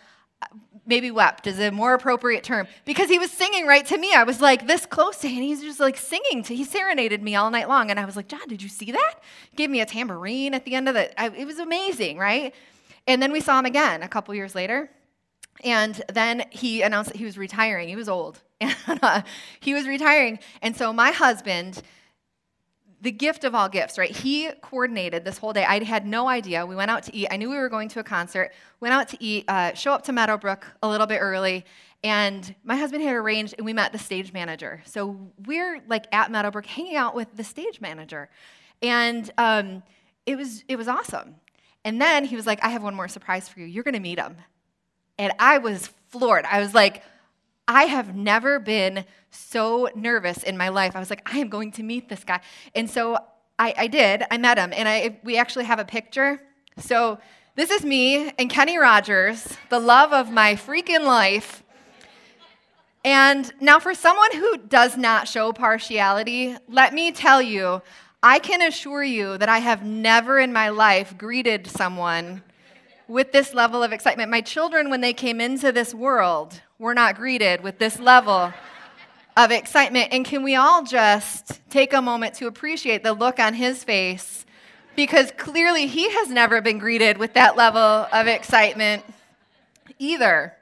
Maybe 0.87 1.11
wept 1.11 1.47
is 1.47 1.59
a 1.61 1.71
more 1.71 1.92
appropriate 1.92 2.45
term 2.45 2.66
because 2.87 3.11
he 3.11 3.18
was 3.18 3.30
singing 3.30 3.66
right 3.66 3.85
to 3.87 3.99
me. 3.99 4.14
I 4.14 4.23
was 4.23 4.40
like 4.40 4.66
this 4.66 4.87
close 4.87 5.18
to 5.18 5.28
him. 5.28 5.42
He's 5.42 5.61
just 5.61 5.80
like 5.80 5.99
singing 5.99 6.42
to. 6.45 6.54
He 6.54 6.64
serenaded 6.64 7.23
me 7.23 7.37
all 7.37 7.50
night 7.50 7.68
long, 7.68 7.90
and 7.90 8.00
I 8.00 8.07
was 8.07 8.16
like, 8.16 8.26
John, 8.26 8.49
did 8.49 8.62
you 8.62 8.71
see 8.71 8.92
that? 8.92 9.14
Gave 9.54 9.68
me 9.68 9.83
a 9.83 9.87
tambourine 9.87 10.54
at 10.54 10.64
the 10.64 10.75
end 10.75 10.88
of 10.88 10.97
it. 10.97 11.12
It 11.18 11.47
was 11.47 11.59
amazing, 11.59 12.16
right? 12.16 12.54
And 13.07 13.23
then 13.23 13.33
we 13.33 13.40
saw 13.40 13.59
him 13.59 13.66
again 13.66 14.02
a 14.02 14.09
couple 14.09 14.35
years 14.35 14.54
later, 14.54 14.90
and 15.62 16.02
then 16.11 16.45
he 16.50 16.80
announced 16.80 17.11
that 17.11 17.18
he 17.18 17.25
was 17.26 17.37
retiring. 17.37 17.88
He 17.88 17.97
was 17.97 18.09
old, 18.09 18.40
and 18.61 18.76
uh, 19.02 19.23
he 19.61 19.75
was 19.75 19.87
retiring. 19.87 20.38
And 20.62 20.75
so 20.75 20.92
my 20.92 21.11
husband 21.11 21.83
the 23.00 23.12
gift 23.12 23.45
of 23.45 23.55
all 23.55 23.69
gifts, 23.69 23.97
right? 23.97 24.11
He 24.11 24.50
coordinated 24.61 25.25
this 25.25 25.38
whole 25.38 25.52
day. 25.52 25.64
I 25.64 25.83
had 25.85 26.07
no 26.07 26.28
idea. 26.28 26.67
We 26.67 26.75
went 26.75 26.90
out 26.90 27.05
to 27.05 27.14
eat. 27.14 27.28
I 27.31 27.37
knew 27.37 27.49
we 27.49 27.57
were 27.57 27.69
going 27.69 27.88
to 27.90 28.00
a 28.00 28.05
concert. 28.05 28.52
Went 28.81 28.93
out 28.93 29.09
to 29.11 29.17
eat, 29.21 29.45
uh, 29.49 29.75
show 29.75 29.93
up 29.93 30.02
to 30.05 30.12
Meadowbrook 30.12 30.67
a 30.83 30.88
little 30.88 31.07
bit 31.07 31.19
early, 31.19 31.64
and 32.02 32.55
my 32.64 32.76
husband 32.76 33.02
had 33.02 33.14
arranged, 33.14 33.55
and 33.57 33.64
we 33.64 33.73
met 33.73 33.93
the 33.93 33.99
stage 33.99 34.33
manager. 34.33 34.83
So 34.85 35.17
we're 35.47 35.81
like 35.88 36.07
at 36.12 36.31
Meadowbrook 36.31 36.67
hanging 36.67 36.97
out 36.97 37.14
with 37.14 37.28
the 37.37 37.45
stage 37.45 37.81
manager, 37.81 38.31
and 38.83 39.31
um, 39.38 39.83
it 40.26 40.37
was 40.37 40.64
it 40.69 40.76
was 40.76 40.88
awesome. 40.88 41.37
And 41.85 42.00
then 42.00 42.25
he 42.25 42.35
was 42.35 42.47
like, 42.47 42.62
"I 42.64 42.71
have 42.71 42.83
one 42.83 42.95
more 42.95 43.09
surprise 43.09 43.49
for 43.49 43.61
you. 43.61 43.67
You're 43.67 43.85
going 43.85 43.95
to 43.95 44.00
meet 44.00 44.19
him," 44.19 44.37
and 45.19 45.33
I 45.38 45.59
was 45.59 45.88
floored. 46.09 46.45
I 46.47 46.61
was 46.61 46.75
like 46.75 47.02
I 47.69 47.85
have 47.85 48.17
never 48.17 48.59
been 48.59 49.05
so 49.31 49.91
nervous 49.95 50.43
in 50.43 50.57
my 50.57 50.71
life. 50.71 50.97
I 50.97 51.01
was 51.01 51.11
like, 51.11 51.29
I 51.33 51.39
am 51.39 51.51
going 51.51 51.71
to 51.73 51.83
meet 51.83 52.09
this 52.09 52.25
guy. 52.25 52.41
And 52.75 52.89
so 52.89 53.19
I, 53.59 53.75
I 53.77 53.87
did. 53.89 54.25
I 54.31 54.39
met 54.39 54.57
him, 54.57 54.73
and 54.73 54.89
I, 54.89 55.21
we 55.23 55.37
actually 55.37 55.67
have 55.67 55.79
a 55.79 55.85
picture. 55.85 56.41
So 56.79 57.19
this 57.57 57.71
is 57.71 57.85
me 57.85 58.31
and 58.39 58.49
Kenny 58.49 58.79
Rogers, 58.79 59.57
the 59.69 59.79
love 59.79 60.15
of 60.15 60.31
my 60.31 60.55
freaking 60.55 61.05
life. 61.05 61.63
And 63.05 63.53
now, 63.61 63.79
for 63.79 63.95
someone 63.95 64.33
who 64.33 64.57
does 64.57 64.97
not 64.97 65.29
show 65.29 65.53
partiality, 65.53 66.57
let 66.69 66.95
me 66.95 67.13
tell 67.13 67.43
you, 67.43 67.83
I 68.23 68.39
can 68.39 68.63
assure 68.63 69.05
you 69.05 69.39
that 69.39 69.49
I 69.49 69.59
have 69.59 69.85
never 69.85 70.39
in 70.39 70.53
my 70.53 70.71
life 70.71 71.17
greeted 71.19 71.67
someone 71.67 72.43
with 73.09 73.33
this 73.33 73.55
level 73.55 73.83
of 73.83 73.93
excitement. 73.93 74.31
My 74.31 74.43
children, 74.43 74.91
when 74.91 75.00
they 75.00 75.15
came 75.15 75.41
into 75.41 75.73
this 75.73 75.95
world, 75.95 76.61
were 76.79 76.95
not 76.95 77.17
greeted 77.17 77.62
with 77.62 77.79
this 77.79 77.99
level 77.99 78.53
of 79.37 79.50
excitement. 79.50 80.09
And 80.12 80.25
can 80.25 80.43
we 80.43 80.55
all 80.55 80.85
just 80.85 81.61
take 81.71 81.93
a 81.95 82.03
moment 82.03 82.35
to 82.35 82.47
appreciate 82.47 83.03
the 83.03 83.15
look 83.15 83.41
on 83.41 83.55
his 83.55 83.83
face? 83.83 84.45
Because 84.95 85.33
clearly 85.38 85.87
he 85.87 86.11
has 86.11 86.29
never 86.29 86.61
been 86.61 86.79
greeted 86.79 87.17
with 87.19 87.33
that 87.35 87.57
level 87.57 87.81
of 87.81 88.27
excitement 88.27 89.05
either. 89.99 90.58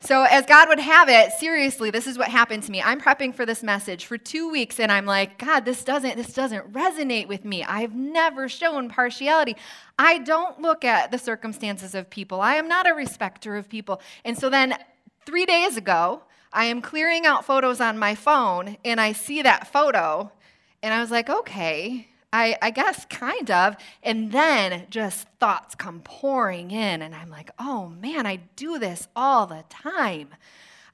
So, 0.00 0.22
as 0.22 0.46
God 0.46 0.68
would 0.68 0.78
have 0.78 1.08
it, 1.08 1.32
seriously, 1.32 1.90
this 1.90 2.06
is 2.06 2.16
what 2.16 2.28
happened 2.28 2.62
to 2.62 2.70
me. 2.70 2.80
I'm 2.80 3.00
prepping 3.00 3.34
for 3.34 3.44
this 3.44 3.64
message 3.64 4.06
for 4.06 4.16
two 4.16 4.48
weeks, 4.48 4.78
and 4.78 4.92
I'm 4.92 5.06
like, 5.06 5.38
God, 5.38 5.64
this 5.64 5.82
doesn't, 5.82 6.16
this 6.16 6.32
doesn't 6.32 6.72
resonate 6.72 7.26
with 7.26 7.44
me. 7.44 7.64
I've 7.64 7.96
never 7.96 8.48
shown 8.48 8.88
partiality. 8.88 9.56
I 9.98 10.18
don't 10.18 10.60
look 10.62 10.84
at 10.84 11.10
the 11.10 11.18
circumstances 11.18 11.96
of 11.96 12.08
people. 12.10 12.40
I 12.40 12.54
am 12.54 12.68
not 12.68 12.88
a 12.88 12.94
respecter 12.94 13.56
of 13.56 13.68
people. 13.68 14.00
And 14.24 14.38
so 14.38 14.48
then, 14.48 14.76
three 15.26 15.46
days 15.46 15.76
ago, 15.76 16.22
I 16.52 16.66
am 16.66 16.80
clearing 16.80 17.26
out 17.26 17.44
photos 17.44 17.80
on 17.80 17.98
my 17.98 18.14
phone, 18.14 18.76
and 18.84 19.00
I 19.00 19.12
see 19.12 19.42
that 19.42 19.66
photo, 19.66 20.30
and 20.80 20.94
I 20.94 21.00
was 21.00 21.10
like, 21.10 21.28
okay, 21.28 22.07
I, 22.32 22.56
I, 22.60 22.70
guess 22.70 23.06
kind 23.06 23.50
of. 23.50 23.76
And 24.02 24.32
then 24.32 24.86
just 24.90 25.28
thoughts 25.40 25.74
come 25.74 26.00
pouring 26.00 26.70
in, 26.70 27.02
and 27.02 27.14
I'm 27.14 27.30
like, 27.30 27.50
oh 27.58 27.88
man, 27.88 28.26
I 28.26 28.36
do 28.56 28.78
this 28.78 29.08
all 29.16 29.46
the 29.46 29.64
time. 29.70 30.34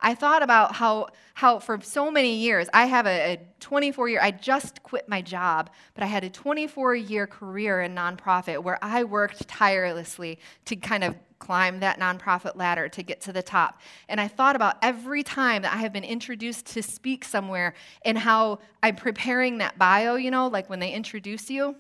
I 0.05 0.15
thought 0.15 0.43
about 0.43 0.75
how, 0.75 1.09
how 1.33 1.59
for 1.59 1.81
so 1.81 2.11
many 2.11 2.37
years, 2.37 2.69
I 2.75 2.85
have 2.85 3.07
a, 3.07 3.33
a 3.33 3.41
24 3.61 4.11
year, 4.11 4.21
I 4.21 4.33
just 4.33 4.83
quit 4.83 5.09
my 5.09 5.23
job, 5.23 5.71
but 5.95 6.05
I 6.05 6.07
had 6.07 6.25
a 6.25 6.31
24 6.31 6.95
year 6.95 7.27
career 7.27 7.81
in 7.81 7.95
nonprofit 7.95 8.63
where 8.63 8.79
I 8.83 9.05
worked 9.05 9.49
tirelessly 9.49 10.39
to 10.67 10.77
kind 10.77 11.05
of 11.05 11.17
climb 11.39 11.81
that 11.81 11.99
nonprofit 11.99 12.55
ladder 12.55 12.87
to 12.91 13.03
get 13.03 13.23
to 13.23 13.33
the 13.33 13.43
top. 13.43 13.81
And 14.11 14.21
I 14.21 14.29
thought 14.29 14.57
about 14.57 14.77
every 14.83 15.23
time 15.23 15.63
that 15.63 15.73
I 15.73 15.79
have 15.79 15.93
been 15.95 16.05
introduced 16.05 16.67
to 16.67 16.83
speak 16.83 17.25
somewhere 17.25 17.73
and 18.05 18.19
how 18.19 18.59
I'm 18.83 18.97
preparing 18.97 19.59
that 19.59 19.79
bio, 19.79 20.17
you 20.17 20.31
know, 20.31 20.49
like 20.49 20.69
when 20.69 20.81
they 20.81 20.93
introduce 20.93 21.49
you. 21.49 21.77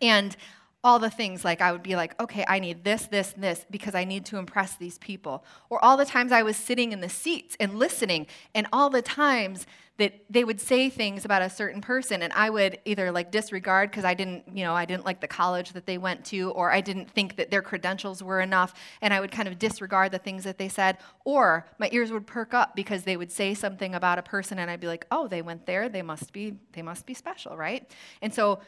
And 0.00 0.36
all 0.84 0.98
the 0.98 1.10
things 1.10 1.44
like 1.44 1.60
I 1.60 1.72
would 1.72 1.82
be 1.82 1.96
like, 1.96 2.20
okay, 2.20 2.44
I 2.46 2.60
need 2.60 2.84
this, 2.84 3.06
this, 3.06 3.34
this 3.36 3.66
because 3.70 3.94
I 3.94 4.04
need 4.04 4.24
to 4.26 4.38
impress 4.38 4.76
these 4.76 4.98
people. 4.98 5.44
Or 5.70 5.84
all 5.84 5.96
the 5.96 6.04
times 6.04 6.30
I 6.30 6.42
was 6.42 6.56
sitting 6.56 6.92
in 6.92 7.00
the 7.00 7.08
seats 7.08 7.56
and 7.58 7.78
listening, 7.78 8.26
and 8.54 8.66
all 8.72 8.88
the 8.88 9.02
times 9.02 9.66
that 9.98 10.14
they 10.30 10.44
would 10.44 10.60
say 10.60 10.88
things 10.88 11.24
about 11.24 11.42
a 11.42 11.50
certain 11.50 11.80
person 11.80 12.22
and 12.22 12.32
I 12.32 12.50
would 12.50 12.78
either 12.84 13.10
like 13.10 13.32
disregard 13.32 13.90
because 13.90 14.04
I 14.04 14.14
didn't, 14.14 14.44
you 14.56 14.62
know, 14.64 14.72
I 14.72 14.84
didn't 14.84 15.04
like 15.04 15.20
the 15.20 15.26
college 15.26 15.72
that 15.72 15.86
they 15.86 15.98
went 15.98 16.24
to 16.26 16.52
or 16.52 16.70
I 16.70 16.80
didn't 16.80 17.10
think 17.10 17.34
that 17.34 17.50
their 17.50 17.62
credentials 17.62 18.22
were 18.22 18.40
enough 18.40 18.74
and 19.02 19.12
I 19.12 19.20
would 19.20 19.32
kind 19.32 19.48
of 19.48 19.58
disregard 19.58 20.12
the 20.12 20.18
things 20.18 20.44
that 20.44 20.56
they 20.56 20.68
said 20.68 20.98
or 21.24 21.66
my 21.78 21.88
ears 21.90 22.12
would 22.12 22.28
perk 22.28 22.54
up 22.54 22.76
because 22.76 23.02
they 23.02 23.16
would 23.16 23.32
say 23.32 23.54
something 23.54 23.92
about 23.96 24.20
a 24.20 24.22
person 24.22 24.60
and 24.60 24.70
I'd 24.70 24.78
be 24.78 24.86
like, 24.86 25.04
"Oh, 25.10 25.26
they 25.26 25.42
went 25.42 25.66
there. 25.66 25.88
They 25.88 26.02
must 26.02 26.32
be 26.32 26.54
they 26.72 26.82
must 26.82 27.04
be 27.04 27.14
special, 27.14 27.56
right?" 27.56 27.90
And 28.22 28.32
so 28.32 28.60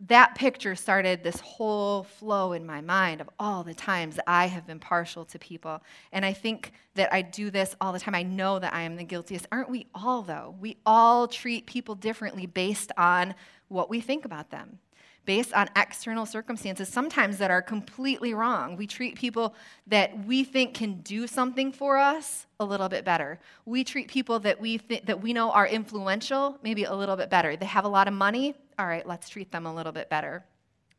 that 0.00 0.34
picture 0.34 0.74
started 0.74 1.22
this 1.22 1.40
whole 1.40 2.02
flow 2.02 2.52
in 2.52 2.66
my 2.66 2.82
mind 2.82 3.20
of 3.20 3.30
all 3.38 3.64
the 3.64 3.74
times 3.74 4.18
I 4.26 4.46
have 4.46 4.66
been 4.66 4.78
partial 4.78 5.24
to 5.26 5.38
people. 5.38 5.82
And 6.12 6.24
I 6.24 6.34
think 6.34 6.72
that 6.96 7.12
I 7.12 7.22
do 7.22 7.50
this 7.50 7.74
all 7.80 7.92
the 7.92 7.98
time. 7.98 8.14
I 8.14 8.22
know 8.22 8.58
that 8.58 8.74
I 8.74 8.82
am 8.82 8.96
the 8.96 9.04
guiltiest. 9.04 9.46
Aren't 9.50 9.70
we 9.70 9.86
all, 9.94 10.20
though? 10.20 10.54
We 10.60 10.76
all 10.84 11.26
treat 11.26 11.66
people 11.66 11.94
differently 11.94 12.44
based 12.44 12.92
on 12.98 13.34
what 13.68 13.88
we 13.88 14.00
think 14.00 14.24
about 14.26 14.50
them 14.50 14.78
based 15.26 15.52
on 15.52 15.68
external 15.76 16.24
circumstances, 16.24 16.88
sometimes 16.88 17.38
that 17.38 17.50
are 17.50 17.60
completely 17.60 18.32
wrong. 18.32 18.76
We 18.76 18.86
treat 18.86 19.16
people 19.16 19.54
that 19.88 20.24
we 20.24 20.44
think 20.44 20.72
can 20.72 21.00
do 21.00 21.26
something 21.26 21.72
for 21.72 21.98
us 21.98 22.46
a 22.60 22.64
little 22.64 22.88
bit 22.88 23.04
better. 23.04 23.38
We 23.66 23.84
treat 23.84 24.08
people 24.08 24.38
that 24.40 24.60
we 24.60 24.78
th- 24.78 25.04
that 25.04 25.20
we 25.20 25.32
know 25.32 25.50
are 25.50 25.66
influential 25.66 26.58
maybe 26.62 26.84
a 26.84 26.94
little 26.94 27.16
bit 27.16 27.28
better. 27.28 27.56
They 27.56 27.66
have 27.66 27.84
a 27.84 27.88
lot 27.88 28.08
of 28.08 28.14
money. 28.14 28.54
All 28.78 28.86
right, 28.86 29.06
let's 29.06 29.28
treat 29.28 29.50
them 29.52 29.66
a 29.66 29.74
little 29.74 29.92
bit 29.92 30.10
better. 30.10 30.44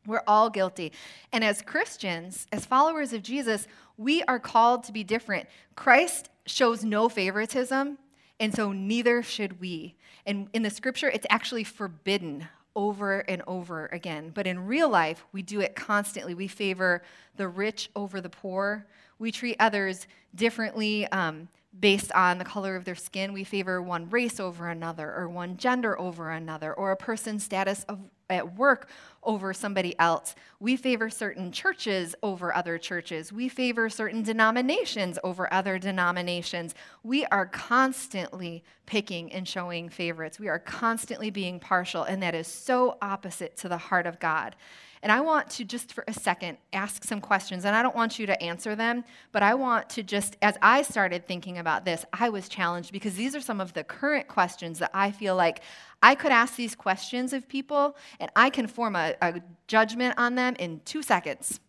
We're 0.05 0.23
all 0.25 0.49
guilty. 0.49 0.93
And 1.31 1.43
as 1.43 1.61
Christians, 1.61 2.47
as 2.51 2.65
followers 2.65 3.13
of 3.13 3.21
Jesus, 3.21 3.67
we 3.97 4.23
are 4.23 4.39
called 4.39 4.85
to 4.85 4.93
be 4.93 5.03
different. 5.03 5.47
Christ 5.75 6.29
shows 6.45 6.83
no 6.83 7.09
favoritism, 7.09 7.97
and 8.39 8.55
so 8.55 8.71
neither 8.71 9.21
should 9.21 9.59
we. 9.59 9.95
And 10.25 10.47
in 10.53 10.63
the 10.63 10.69
scripture, 10.69 11.09
it's 11.09 11.27
actually 11.29 11.65
forbidden 11.65 12.47
over 12.75 13.19
and 13.21 13.41
over 13.47 13.87
again. 13.87 14.31
But 14.33 14.47
in 14.47 14.65
real 14.65 14.87
life, 14.87 15.25
we 15.33 15.41
do 15.41 15.59
it 15.59 15.75
constantly. 15.75 16.35
We 16.35 16.47
favor 16.47 17.01
the 17.35 17.47
rich 17.47 17.89
over 17.95 18.21
the 18.21 18.29
poor. 18.29 18.85
We 19.19 19.31
treat 19.31 19.57
others 19.59 20.07
differently 20.35 21.07
um, 21.07 21.49
based 21.79 22.11
on 22.13 22.37
the 22.37 22.45
color 22.45 22.75
of 22.75 22.85
their 22.85 22.95
skin. 22.95 23.33
We 23.33 23.43
favor 23.43 23.81
one 23.81 24.09
race 24.09 24.39
over 24.39 24.69
another, 24.69 25.13
or 25.13 25.29
one 25.29 25.57
gender 25.57 25.99
over 25.99 26.31
another, 26.31 26.73
or 26.73 26.91
a 26.91 26.97
person's 26.97 27.43
status 27.43 27.83
of 27.87 27.99
at 28.29 28.57
work 28.57 28.89
over 29.23 29.53
somebody 29.53 29.97
else. 29.99 30.35
We 30.59 30.75
favor 30.75 31.09
certain 31.09 31.51
churches 31.51 32.15
over 32.23 32.53
other 32.53 32.77
churches. 32.77 33.31
We 33.31 33.49
favor 33.49 33.89
certain 33.89 34.21
denominations 34.21 35.17
over 35.23 35.51
other 35.53 35.79
denominations. 35.79 36.75
We 37.03 37.25
are 37.27 37.45
constantly 37.45 38.63
picking 38.85 39.31
and 39.31 39.47
showing 39.47 39.89
favorites. 39.89 40.39
We 40.39 40.49
are 40.49 40.59
constantly 40.59 41.29
being 41.29 41.59
partial, 41.59 42.03
and 42.03 42.21
that 42.23 42.35
is 42.35 42.47
so 42.47 42.97
opposite 43.01 43.55
to 43.57 43.69
the 43.69 43.77
heart 43.77 44.07
of 44.07 44.19
God. 44.19 44.55
And 45.03 45.11
I 45.11 45.21
want 45.21 45.49
to 45.51 45.65
just 45.65 45.93
for 45.93 46.03
a 46.07 46.13
second 46.13 46.57
ask 46.73 47.03
some 47.03 47.21
questions. 47.21 47.65
And 47.65 47.75
I 47.75 47.83
don't 47.83 47.95
want 47.95 48.19
you 48.19 48.25
to 48.25 48.41
answer 48.41 48.75
them, 48.75 49.03
but 49.31 49.43
I 49.43 49.53
want 49.53 49.89
to 49.91 50.03
just, 50.03 50.37
as 50.41 50.55
I 50.61 50.81
started 50.81 51.27
thinking 51.27 51.57
about 51.57 51.85
this, 51.85 52.05
I 52.13 52.29
was 52.29 52.49
challenged 52.49 52.91
because 52.91 53.15
these 53.15 53.35
are 53.35 53.41
some 53.41 53.61
of 53.61 53.73
the 53.73 53.83
current 53.83 54.27
questions 54.27 54.79
that 54.79 54.91
I 54.93 55.11
feel 55.11 55.35
like 55.35 55.61
I 56.01 56.15
could 56.15 56.31
ask 56.31 56.55
these 56.55 56.75
questions 56.75 57.33
of 57.33 57.47
people 57.47 57.95
and 58.19 58.31
I 58.35 58.49
can 58.49 58.67
form 58.67 58.95
a, 58.95 59.15
a 59.21 59.41
judgment 59.67 60.15
on 60.17 60.35
them 60.35 60.55
in 60.59 60.81
two 60.85 61.03
seconds. 61.03 61.59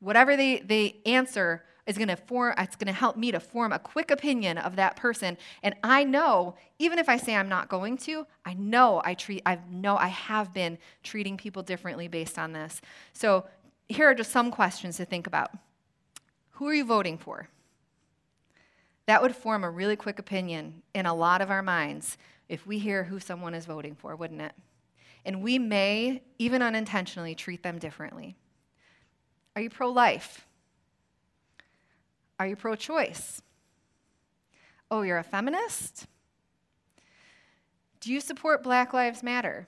Whatever 0.00 0.36
they, 0.36 0.60
they 0.60 1.00
answer, 1.06 1.64
is 1.88 1.96
going 1.96 2.08
to 2.08 2.16
form 2.16 2.54
it's 2.58 2.76
going 2.76 2.86
to 2.86 2.92
help 2.92 3.16
me 3.16 3.32
to 3.32 3.40
form 3.40 3.72
a 3.72 3.78
quick 3.78 4.10
opinion 4.12 4.58
of 4.58 4.76
that 4.76 4.94
person. 4.94 5.36
And 5.64 5.74
i 5.82 6.04
know 6.04 6.54
even 6.78 7.00
if 7.00 7.08
i 7.08 7.16
say 7.16 7.34
i'm 7.34 7.48
not 7.48 7.68
going 7.68 7.96
to 7.96 8.26
i 8.44 8.54
know 8.54 9.00
i 9.04 9.14
treat 9.14 9.42
i 9.46 9.58
know 9.68 9.96
i 9.96 10.08
have 10.08 10.52
been 10.52 10.78
treating 11.02 11.36
people 11.36 11.62
differently 11.62 12.06
based 12.06 12.38
on 12.38 12.52
this. 12.52 12.80
So 13.14 13.46
here 13.88 14.06
are 14.06 14.14
just 14.14 14.30
some 14.30 14.50
questions 14.50 14.98
to 14.98 15.06
think 15.06 15.26
about. 15.26 15.50
Who 16.50 16.68
are 16.68 16.74
you 16.74 16.84
voting 16.84 17.16
for? 17.16 17.48
That 19.06 19.22
would 19.22 19.34
form 19.34 19.64
a 19.64 19.70
really 19.70 19.96
quick 19.96 20.18
opinion 20.18 20.82
in 20.94 21.06
a 21.06 21.14
lot 21.14 21.40
of 21.40 21.50
our 21.50 21.62
minds 21.62 22.18
if 22.50 22.66
we 22.66 22.78
hear 22.78 23.04
who 23.04 23.18
someone 23.18 23.54
is 23.54 23.64
voting 23.64 23.94
for 23.94 24.14
wouldn't 24.14 24.42
it? 24.42 24.52
And 25.24 25.42
we 25.42 25.58
may 25.58 26.22
even 26.38 26.62
unintentionally 26.62 27.34
treat 27.34 27.62
them 27.62 27.78
differently. 27.78 28.36
Are 29.56 29.62
you 29.62 29.70
pro-life 29.70 30.46
are 32.38 32.46
you 32.46 32.56
pro 32.56 32.74
choice? 32.74 33.42
Oh, 34.90 35.02
you're 35.02 35.18
a 35.18 35.24
feminist? 35.24 36.06
Do 38.00 38.12
you 38.12 38.20
support 38.20 38.62
Black 38.62 38.92
Lives 38.92 39.22
Matter? 39.22 39.66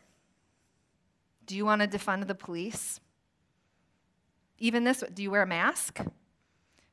Do 1.46 1.56
you 1.56 1.64
want 1.64 1.82
to 1.82 1.88
defund 1.88 2.26
the 2.26 2.34
police? 2.34 3.00
Even 4.58 4.84
this, 4.84 5.02
do 5.12 5.22
you 5.22 5.30
wear 5.30 5.42
a 5.42 5.46
mask? 5.46 6.00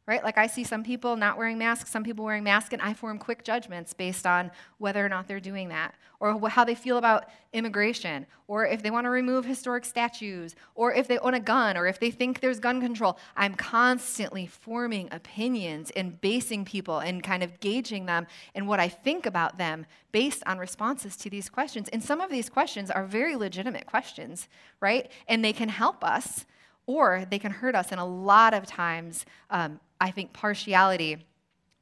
Right? 0.08 0.24
Like 0.24 0.38
I 0.38 0.48
see 0.48 0.64
some 0.64 0.84
people 0.84 1.18
not 1.18 1.38
wearing 1.38 1.58
masks, 1.58 1.92
some 1.92 2.04
people 2.04 2.24
wearing 2.24 2.44
masks, 2.44 2.72
and 2.72 2.82
I 2.82 2.94
form 2.94 3.20
quick 3.20 3.44
judgments 3.44 3.94
based 3.94 4.26
on 4.26 4.52
whether 4.78 5.06
or 5.06 5.10
not 5.10 5.28
they're 5.28 5.42
doing 5.42 5.68
that, 5.68 5.96
or 6.22 6.50
how 6.50 6.64
they 6.64 6.76
feel 6.76 6.98
about 6.98 7.26
immigration, 7.52 8.26
or 8.48 8.66
if 8.66 8.82
they 8.82 8.90
want 8.90 9.04
to 9.04 9.10
remove 9.10 9.44
historic 9.44 9.84
statues, 9.84 10.56
or 10.76 10.94
if 10.94 11.10
they 11.10 11.20
own 11.20 11.34
a 11.34 11.42
gun, 11.42 11.76
or 11.76 11.88
if 11.88 12.00
they 12.00 12.10
think 12.10 12.40
there's 12.40 12.60
gun 12.60 12.80
control. 12.80 13.18
I'm 13.36 13.54
constantly 13.56 14.48
forming 14.48 15.10
opinions 15.12 15.92
and 15.92 16.20
basing 16.22 16.64
people 16.64 17.00
and 17.00 17.22
kind 17.22 17.44
of 17.44 17.60
gauging 17.60 18.06
them 18.06 18.28
and 18.56 18.66
what 18.66 18.80
I 18.80 18.88
think 18.88 19.26
about 19.26 19.58
them 19.58 19.86
based 20.14 20.42
on 20.46 20.58
responses 20.58 21.18
to 21.18 21.30
these 21.30 21.50
questions. 21.50 21.90
And 21.90 22.02
some 22.02 22.22
of 22.22 22.32
these 22.32 22.50
questions 22.50 22.90
are 22.90 23.04
very 23.04 23.36
legitimate 23.36 23.86
questions, 23.86 24.48
right? 24.80 25.12
And 25.28 25.44
they 25.44 25.54
can 25.54 25.68
help 25.68 26.02
us 26.02 26.46
or 26.88 27.25
they 27.29 27.38
can 27.38 27.51
hurt 27.51 27.75
us. 27.75 27.91
And 27.91 28.00
a 28.00 28.06
lot 28.06 28.56
of 28.56 28.65
times, 28.65 29.25
um, 29.51 29.79
I 30.01 30.10
think 30.10 30.34
partiality 30.34 31.17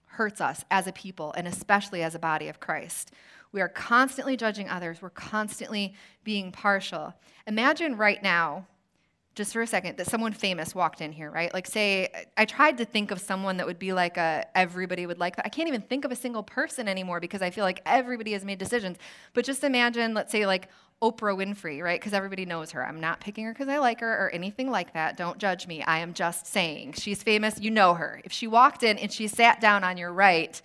hurts 0.08 0.42
us 0.42 0.66
as 0.72 0.88
a 0.88 0.92
people 0.92 1.34
and 1.38 1.48
especially 1.48 2.04
as 2.04 2.16
a 2.16 2.20
body 2.20 2.50
of 2.50 2.60
Christ. 2.60 3.12
We 3.52 3.62
are 3.62 3.70
constantly 3.70 4.36
judging 4.36 4.68
others, 4.70 5.02
we're 5.02 5.10
constantly 5.12 5.94
being 6.26 6.52
partial. 6.52 7.14
Imagine 7.48 7.96
right 7.96 8.22
now, 8.22 8.66
just 9.36 9.52
for 9.52 9.62
a 9.62 9.68
second, 9.68 9.98
that 9.98 10.08
someone 10.08 10.32
famous 10.32 10.74
walked 10.74 11.02
in 11.02 11.12
here, 11.12 11.30
right? 11.30 11.54
Like, 11.54 11.68
say, 11.68 12.10
I 12.38 12.46
tried 12.46 12.78
to 12.78 12.86
think 12.86 13.12
of 13.12 13.20
someone 13.20 13.58
that 13.58 13.68
would 13.68 13.78
be 13.78 13.92
like 13.92 14.16
a 14.16 14.46
everybody 14.56 15.06
would 15.06 15.20
like 15.20 15.36
that. 15.36 15.46
I 15.46 15.50
can't 15.50 15.68
even 15.68 15.82
think 15.82 16.06
of 16.06 16.12
a 16.12 16.16
single 16.16 16.42
person 16.42 16.88
anymore 16.88 17.20
because 17.20 17.42
I 17.42 17.50
feel 17.50 17.66
like 17.66 17.82
everybody 17.86 18.32
has 18.32 18.46
made 18.46 18.60
decisions. 18.60 18.98
But 19.34 19.44
just 19.44 19.66
imagine, 19.66 20.14
let's 20.14 20.32
say, 20.32 20.46
like 20.46 20.70
Oprah 21.02 21.36
Winfrey, 21.38 21.84
right? 21.84 22.00
Because 22.00 22.14
everybody 22.14 22.46
knows 22.46 22.72
her. 22.72 22.86
I'm 22.86 23.02
not 23.02 23.20
picking 23.20 23.44
her 23.44 23.52
because 23.52 23.68
I 23.68 23.78
like 23.80 24.00
her 24.00 24.26
or 24.26 24.30
anything 24.30 24.72
like 24.72 24.94
that. 24.94 25.18
Don't 25.18 25.38
judge 25.38 25.68
me. 25.68 25.84
I 25.84 26.00
am 26.00 26.14
just 26.14 26.48
saying. 26.48 26.94
She's 26.94 27.22
famous. 27.22 27.60
You 27.60 27.72
know 27.72 27.94
her. 27.94 28.22
If 28.24 28.32
she 28.32 28.48
walked 28.48 28.84
in 28.84 28.98
and 28.98 29.12
she 29.12 29.28
sat 29.28 29.60
down 29.60 29.84
on 29.84 29.98
your 29.98 30.14
right, 30.14 30.62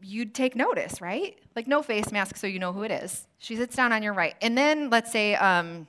you'd 0.00 0.34
take 0.34 0.56
notice, 0.56 1.02
right? 1.02 1.38
Like, 1.54 1.66
no 1.66 1.82
face 1.82 2.10
mask, 2.10 2.36
so 2.36 2.46
you 2.46 2.58
know 2.58 2.72
who 2.72 2.84
it 2.84 2.90
is. 2.90 3.26
She 3.36 3.56
sits 3.56 3.76
down 3.76 3.92
on 3.92 4.02
your 4.02 4.14
right. 4.14 4.34
And 4.40 4.56
then, 4.56 4.88
let's 4.88 5.12
say, 5.12 5.34
um, 5.34 5.86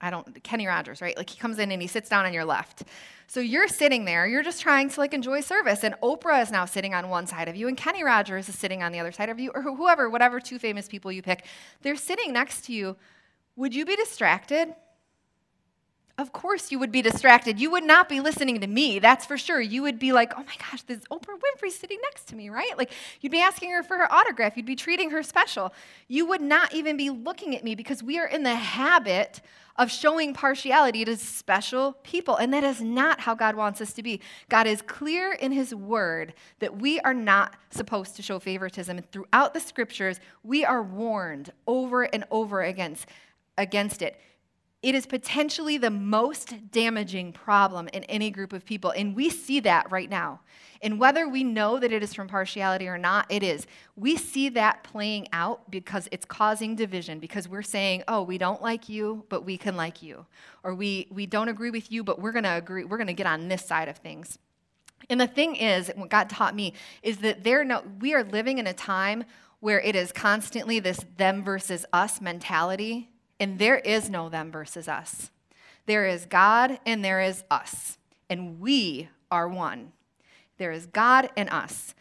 I 0.00 0.10
don't, 0.10 0.42
Kenny 0.42 0.66
Rogers, 0.66 1.02
right? 1.02 1.16
Like, 1.16 1.28
he 1.30 1.38
comes 1.38 1.58
in 1.58 1.70
and 1.70 1.82
he 1.82 1.88
sits 1.88 2.08
down 2.08 2.24
on 2.24 2.32
your 2.32 2.44
left. 2.44 2.84
So 3.26 3.38
you're 3.38 3.68
sitting 3.68 4.06
there, 4.06 4.26
you're 4.26 4.42
just 4.42 4.60
trying 4.60 4.88
to 4.88 4.98
like 4.98 5.14
enjoy 5.14 5.40
service, 5.40 5.84
and 5.84 5.94
Oprah 6.02 6.42
is 6.42 6.50
now 6.50 6.64
sitting 6.64 6.94
on 6.94 7.08
one 7.10 7.28
side 7.28 7.48
of 7.48 7.54
you, 7.54 7.68
and 7.68 7.76
Kenny 7.76 8.02
Rogers 8.02 8.48
is 8.48 8.58
sitting 8.58 8.82
on 8.82 8.90
the 8.90 8.98
other 8.98 9.12
side 9.12 9.28
of 9.28 9.38
you, 9.38 9.52
or 9.54 9.62
whoever, 9.62 10.10
whatever 10.10 10.40
two 10.40 10.58
famous 10.58 10.88
people 10.88 11.12
you 11.12 11.22
pick, 11.22 11.44
they're 11.82 11.94
sitting 11.94 12.32
next 12.32 12.64
to 12.64 12.72
you. 12.72 12.96
Would 13.54 13.72
you 13.72 13.84
be 13.84 13.94
distracted? 13.94 14.74
Of 16.20 16.34
course, 16.34 16.70
you 16.70 16.78
would 16.78 16.92
be 16.92 17.00
distracted. 17.00 17.58
You 17.58 17.70
would 17.70 17.82
not 17.82 18.06
be 18.06 18.20
listening 18.20 18.60
to 18.60 18.66
me, 18.66 18.98
that's 18.98 19.24
for 19.24 19.38
sure. 19.38 19.58
You 19.58 19.80
would 19.84 19.98
be 19.98 20.12
like, 20.12 20.34
oh 20.36 20.44
my 20.44 20.52
gosh, 20.58 20.82
this 20.82 20.98
Oprah 21.10 21.38
Winfrey 21.40 21.70
sitting 21.70 21.98
next 22.02 22.26
to 22.26 22.36
me, 22.36 22.50
right? 22.50 22.76
Like, 22.76 22.92
you'd 23.22 23.32
be 23.32 23.40
asking 23.40 23.70
her 23.70 23.82
for 23.82 23.96
her 23.96 24.12
autograph, 24.12 24.54
you'd 24.54 24.66
be 24.66 24.76
treating 24.76 25.12
her 25.12 25.22
special. 25.22 25.72
You 26.08 26.26
would 26.26 26.42
not 26.42 26.74
even 26.74 26.98
be 26.98 27.08
looking 27.08 27.56
at 27.56 27.64
me 27.64 27.74
because 27.74 28.02
we 28.02 28.18
are 28.18 28.26
in 28.26 28.42
the 28.42 28.54
habit 28.54 29.40
of 29.76 29.90
showing 29.90 30.34
partiality 30.34 31.06
to 31.06 31.16
special 31.16 31.94
people. 32.02 32.36
And 32.36 32.52
that 32.52 32.64
is 32.64 32.82
not 32.82 33.20
how 33.20 33.34
God 33.34 33.56
wants 33.56 33.80
us 33.80 33.94
to 33.94 34.02
be. 34.02 34.20
God 34.50 34.66
is 34.66 34.82
clear 34.82 35.32
in 35.32 35.52
His 35.52 35.74
word 35.74 36.34
that 36.58 36.76
we 36.76 37.00
are 37.00 37.14
not 37.14 37.56
supposed 37.70 38.14
to 38.16 38.22
show 38.22 38.38
favoritism. 38.38 38.98
And 38.98 39.10
throughout 39.10 39.54
the 39.54 39.60
scriptures, 39.60 40.20
we 40.44 40.66
are 40.66 40.82
warned 40.82 41.50
over 41.66 42.02
and 42.02 42.24
over 42.30 42.60
against, 42.60 43.06
against 43.56 44.02
it. 44.02 44.20
It 44.82 44.94
is 44.94 45.04
potentially 45.04 45.76
the 45.76 45.90
most 45.90 46.70
damaging 46.70 47.32
problem 47.32 47.88
in 47.88 48.04
any 48.04 48.30
group 48.30 48.54
of 48.54 48.64
people. 48.64 48.92
And 48.96 49.14
we 49.14 49.28
see 49.28 49.60
that 49.60 49.92
right 49.92 50.08
now. 50.08 50.40
And 50.82 50.98
whether 50.98 51.28
we 51.28 51.44
know 51.44 51.78
that 51.78 51.92
it 51.92 52.02
is 52.02 52.14
from 52.14 52.28
partiality 52.28 52.88
or 52.88 52.96
not, 52.96 53.26
it 53.28 53.42
is. 53.42 53.66
We 53.94 54.16
see 54.16 54.48
that 54.50 54.82
playing 54.82 55.28
out 55.34 55.70
because 55.70 56.08
it's 56.10 56.24
causing 56.24 56.76
division, 56.76 57.18
because 57.18 57.46
we're 57.46 57.60
saying, 57.60 58.04
oh, 58.08 58.22
we 58.22 58.38
don't 58.38 58.62
like 58.62 58.88
you, 58.88 59.24
but 59.28 59.44
we 59.44 59.58
can 59.58 59.76
like 59.76 60.02
you. 60.02 60.24
Or 60.64 60.74
we, 60.74 61.08
we 61.10 61.26
don't 61.26 61.48
agree 61.48 61.70
with 61.70 61.92
you, 61.92 62.02
but 62.02 62.18
we're 62.18 62.32
going 62.32 62.44
to 62.44 62.56
agree, 62.56 62.84
we're 62.84 62.96
going 62.96 63.06
to 63.08 63.12
get 63.12 63.26
on 63.26 63.48
this 63.48 63.62
side 63.62 63.88
of 63.88 63.98
things. 63.98 64.38
And 65.10 65.20
the 65.20 65.26
thing 65.26 65.56
is, 65.56 65.90
what 65.94 66.08
God 66.08 66.30
taught 66.30 66.54
me 66.54 66.72
is 67.02 67.18
that 67.18 67.44
there 67.44 67.64
no, 67.64 67.82
we 68.00 68.14
are 68.14 68.24
living 68.24 68.56
in 68.56 68.66
a 68.66 68.72
time 68.72 69.24
where 69.58 69.80
it 69.80 69.94
is 69.94 70.12
constantly 70.12 70.80
this 70.80 71.04
them 71.18 71.44
versus 71.44 71.84
us 71.92 72.22
mentality, 72.22 73.10
and 73.40 73.58
there 73.58 73.78
is 73.78 74.10
no 74.10 74.28
them 74.28 74.52
versus 74.52 74.86
us. 74.86 75.30
There 75.86 76.06
is 76.06 76.26
God 76.26 76.78
and 76.86 77.04
there 77.04 77.20
is 77.20 77.42
us, 77.50 77.98
and 78.28 78.60
we 78.60 79.08
are 79.30 79.48
one. 79.48 79.92
There 80.58 80.70
is 80.70 80.86
God 80.86 81.30
and 81.36 81.48
us. 81.48 81.94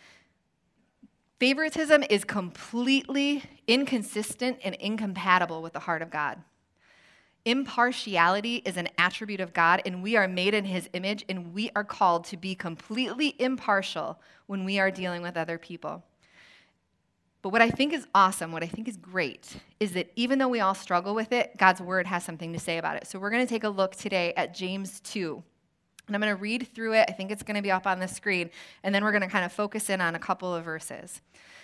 Favoritism 1.40 2.04
is 2.10 2.26
completely 2.26 3.44
inconsistent 3.66 4.60
and 4.64 4.76
incompatible 4.76 5.62
with 5.62 5.72
the 5.72 5.80
heart 5.80 6.02
of 6.02 6.10
God. 6.10 6.40
Impartiality 7.46 8.58
is 8.66 8.76
an 8.76 8.90
attribute 8.98 9.40
of 9.40 9.54
God, 9.54 9.82
and 9.86 10.04
we 10.04 10.18
are 10.18 10.28
made 10.28 10.54
in 10.54 10.66
His 10.66 10.90
image, 10.92 11.24
and 11.30 11.54
we 11.54 11.72
are 11.74 11.86
called 11.86 12.26
to 12.26 12.38
be 12.38 12.54
completely 12.54 13.34
impartial 13.40 14.20
when 14.48 14.66
we 14.66 14.78
are 14.78 14.92
dealing 14.92 15.22
with 15.22 15.38
other 15.38 15.58
people. 15.58 16.04
But 17.42 17.50
what 17.50 17.62
I 17.62 17.70
think 17.70 17.94
is 17.94 18.06
awesome, 18.14 18.52
what 18.52 18.64
I 18.64 18.68
think 18.68 18.88
is 18.88 18.98
great, 18.98 19.56
is 19.80 19.94
that 19.94 20.12
even 20.16 20.40
though 20.40 20.50
we 20.50 20.60
all 20.60 20.76
struggle 20.76 21.16
with 21.16 21.32
it, 21.32 21.56
God's 21.58 21.82
word 21.82 22.06
has 22.08 22.24
something 22.24 22.52
to 22.52 22.60
say 22.60 22.78
about 22.78 22.98
it. 22.98 23.08
So 23.08 23.18
we're 23.18 23.30
going 23.30 23.46
to 23.46 23.50
take 23.50 23.64
a 23.64 23.70
look 23.70 23.96
today 23.96 24.34
at 24.36 24.54
James 24.54 25.00
2. 25.02 25.42
And 26.08 26.16
I'm 26.16 26.22
going 26.22 26.36
to 26.36 26.42
read 26.42 26.68
through 26.74 26.96
it. 26.96 27.06
I 27.08 27.14
think 27.14 27.32
it's 27.32 27.44
going 27.44 27.56
to 27.56 27.62
be 27.62 27.72
up 27.72 27.88
on 27.88 28.00
the 28.00 28.08
screen. 28.08 28.50
And 28.84 28.94
then 28.94 29.04
we're 29.04 29.12
going 29.12 29.22
to 29.22 29.28
kind 29.28 29.46
of 29.46 29.54
focus 29.54 29.90
in 29.90 30.02
on 30.02 30.16
a 30.16 30.20
couple 30.20 30.54
of 30.54 30.66
verses. 30.66 31.22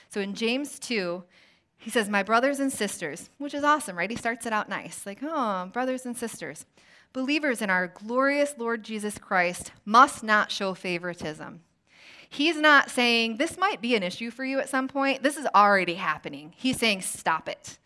So 0.10 0.22
in 0.22 0.34
James 0.34 0.80
2, 0.80 1.24
he 1.78 1.90
says, 1.90 2.08
My 2.08 2.24
brothers 2.24 2.60
and 2.60 2.72
sisters, 2.72 3.30
which 3.38 3.54
is 3.54 3.64
awesome, 3.64 3.98
right? 3.98 4.10
He 4.10 4.16
starts 4.16 4.46
it 4.46 4.54
out 4.54 4.70
nice. 4.70 5.06
Like, 5.06 5.20
oh, 5.24 5.70
brothers 5.74 6.06
and 6.06 6.16
sisters. 6.16 6.66
Believers 7.12 7.62
in 7.62 7.70
our 7.70 7.88
glorious 7.88 8.56
Lord 8.58 8.84
Jesus 8.84 9.18
Christ 9.18 9.72
must 9.84 10.24
not 10.24 10.52
show 10.52 10.74
favoritism. 10.74 11.62
He's 12.36 12.58
not 12.58 12.91
saying, 12.91 13.38
This 13.38 13.58
might 13.58 13.82
be 13.82 13.95
an 13.95 14.04
issue 14.04 14.30
for 14.30 14.43
you 14.43 14.60
at 14.60 14.67
some 14.67 14.89
point. 14.89 15.24
This 15.24 15.38
is 15.38 15.48
already 15.56 15.93
happening. 15.93 16.52
He's 16.58 16.78
saying, 16.78 17.02
Stop 17.02 17.48
it. 17.48 17.80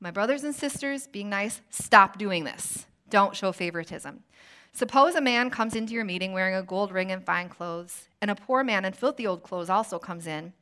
My 0.00 0.10
brothers 0.10 0.42
and 0.42 0.52
sisters, 0.52 1.06
being 1.06 1.30
nice, 1.30 1.60
stop 1.70 2.18
doing 2.18 2.42
this. 2.42 2.86
Don't 3.10 3.36
show 3.36 3.52
favoritism. 3.52 4.24
Suppose 4.72 5.14
a 5.14 5.20
man 5.20 5.50
comes 5.50 5.76
into 5.76 5.94
your 5.94 6.04
meeting 6.04 6.32
wearing 6.32 6.56
a 6.56 6.64
gold 6.64 6.90
ring 6.90 7.12
and 7.12 7.24
fine 7.24 7.48
clothes, 7.48 8.08
and 8.20 8.28
a 8.28 8.34
poor 8.34 8.64
man 8.64 8.84
in 8.84 8.92
filthy 8.92 9.24
old 9.24 9.44
clothes 9.44 9.70
also 9.70 10.00
comes 10.00 10.26
in. 10.26 10.52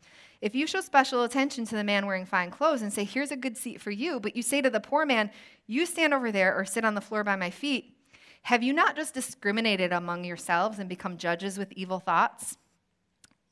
If 0.43 0.55
you 0.55 0.67
show 0.67 0.83
special 0.83 1.23
attention 1.23 1.65
to 1.65 1.77
the 1.77 1.83
man 1.83 2.05
wearing 2.05 2.27
fine 2.27 2.51
clothes 2.51 2.83
and 2.83 2.93
say, 2.93 3.05
Here's 3.05 3.31
a 3.31 3.37
good 3.37 3.57
seat 3.57 3.81
for 3.81 3.91
you, 3.91 4.21
but 4.21 4.37
you 4.37 4.43
say 4.43 4.61
to 4.61 4.69
the 4.69 4.81
poor 4.81 5.07
man, 5.07 5.31
You 5.67 5.87
stand 5.87 6.13
over 6.13 6.31
there 6.31 6.55
or 6.55 6.67
sit 6.67 6.85
on 6.85 6.95
the 6.95 7.01
floor 7.01 7.25
by 7.25 7.37
my 7.37 7.49
feet, 7.49 7.97
have 8.43 8.63
you 8.63 8.75
not 8.75 8.97
just 8.97 9.15
discriminated 9.15 9.95
among 9.95 10.25
yourselves 10.25 10.79
and 10.79 10.91
become 10.91 11.17
judges 11.17 11.57
with 11.57 11.73
evil 11.73 12.01
thoughts? 12.01 12.59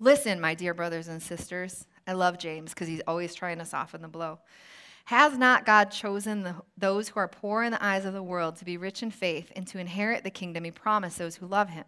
Listen, 0.02 0.40
my 0.40 0.52
dear 0.52 0.74
brothers 0.74 1.06
and 1.06 1.22
sisters. 1.22 1.86
I 2.08 2.14
love 2.14 2.36
James 2.36 2.74
because 2.74 2.88
he's 2.88 3.02
always 3.06 3.36
trying 3.36 3.58
to 3.58 3.64
soften 3.64 4.02
the 4.02 4.08
blow. 4.08 4.40
Has 5.04 5.38
not 5.38 5.64
God 5.64 5.92
chosen 5.92 6.42
the, 6.42 6.56
those 6.76 7.06
who 7.06 7.20
are 7.20 7.28
poor 7.28 7.62
in 7.62 7.70
the 7.70 7.84
eyes 7.84 8.04
of 8.04 8.12
the 8.12 8.20
world 8.20 8.56
to 8.56 8.64
be 8.64 8.76
rich 8.76 9.04
in 9.04 9.12
faith 9.12 9.52
and 9.54 9.64
to 9.68 9.78
inherit 9.78 10.24
the 10.24 10.30
kingdom 10.30 10.64
he 10.64 10.72
promised 10.72 11.18
those 11.18 11.36
who 11.36 11.46
love 11.46 11.68
him? 11.68 11.84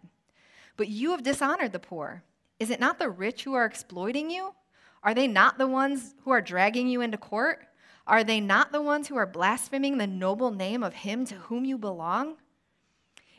But 0.77 0.87
you 0.87 1.11
have 1.11 1.23
dishonored 1.23 1.73
the 1.73 1.79
poor. 1.79 2.23
Is 2.57 2.69
it 2.69 2.79
not 2.79 2.99
the 2.99 3.09
rich 3.09 3.43
who 3.43 3.53
are 3.53 3.65
exploiting 3.65 4.29
you? 4.29 4.53
Are 5.03 5.13
they 5.13 5.27
not 5.27 5.57
the 5.57 5.67
ones 5.67 6.15
who 6.23 6.31
are 6.31 6.39
dragging 6.39 6.87
you 6.87 7.01
into 7.01 7.17
court? 7.17 7.65
Are 8.07 8.23
they 8.23 8.39
not 8.39 8.71
the 8.71 8.81
ones 8.81 9.09
who 9.09 9.17
are 9.17 9.25
blaspheming 9.25 9.97
the 9.97 10.07
noble 10.07 10.51
name 10.51 10.83
of 10.83 10.93
him 10.93 11.25
to 11.25 11.35
whom 11.35 11.65
you 11.65 11.77
belong? 11.77 12.37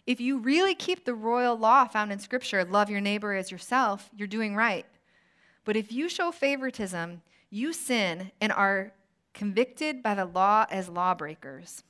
If 0.06 0.20
you 0.20 0.38
really 0.38 0.74
keep 0.74 1.04
the 1.04 1.14
royal 1.14 1.56
law 1.56 1.86
found 1.86 2.12
in 2.12 2.18
Scripture, 2.20 2.64
love 2.64 2.90
your 2.90 3.00
neighbor 3.00 3.34
as 3.34 3.50
yourself, 3.50 4.08
you're 4.16 4.28
doing 4.28 4.54
right. 4.54 4.86
But 5.64 5.76
if 5.76 5.90
you 5.90 6.08
show 6.08 6.30
favoritism, 6.30 7.22
you 7.50 7.72
sin 7.72 8.30
and 8.40 8.52
are 8.52 8.92
convicted 9.34 10.02
by 10.02 10.14
the 10.14 10.24
law 10.24 10.66
as 10.70 10.88
lawbreakers. 10.88 11.82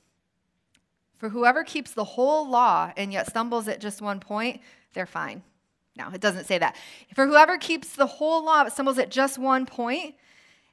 For 1.17 1.29
whoever 1.29 1.63
keeps 1.63 1.91
the 1.91 2.03
whole 2.03 2.47
law 2.47 2.91
and 2.97 3.13
yet 3.13 3.27
stumbles 3.27 3.67
at 3.67 3.79
just 3.79 4.01
one 4.01 4.19
point, 4.19 4.61
they're 4.93 5.05
fine. 5.05 5.43
No, 5.95 6.09
it 6.13 6.21
doesn't 6.21 6.45
say 6.45 6.57
that. 6.57 6.75
For 7.15 7.25
whoever 7.25 7.57
keeps 7.57 7.95
the 7.95 8.05
whole 8.05 8.43
law 8.43 8.63
but 8.63 8.73
stumbles 8.73 8.99
at 8.99 9.09
just 9.09 9.37
one 9.37 9.65
point 9.65 10.15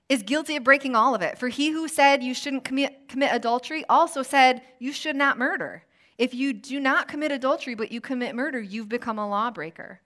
is 0.09 0.22
guilty 0.22 0.57
of 0.57 0.64
breaking 0.64 0.94
all 0.94 1.14
of 1.14 1.22
it. 1.22 1.38
For 1.38 1.48
he 1.48 1.70
who 1.70 1.88
said 1.88 2.22
you 2.22 2.35
shouldn't 2.35 2.64
commit, 2.64 3.09
commit 3.09 3.33
adultery 3.33 3.85
also 3.88 4.22
said 4.22 4.62
you 4.78 4.92
should 4.92 5.16
not 5.16 5.38
murder. 5.38 5.83
If 6.16 6.33
you 6.33 6.53
do 6.53 6.79
not 6.79 7.09
commit 7.09 7.33
adultery 7.33 7.74
but 7.74 7.90
you 7.90 8.00
commit 8.00 8.35
murder, 8.35 8.61
you've 8.61 8.88
become 8.88 9.18
a 9.18 9.29
lawbreaker. 9.29 10.00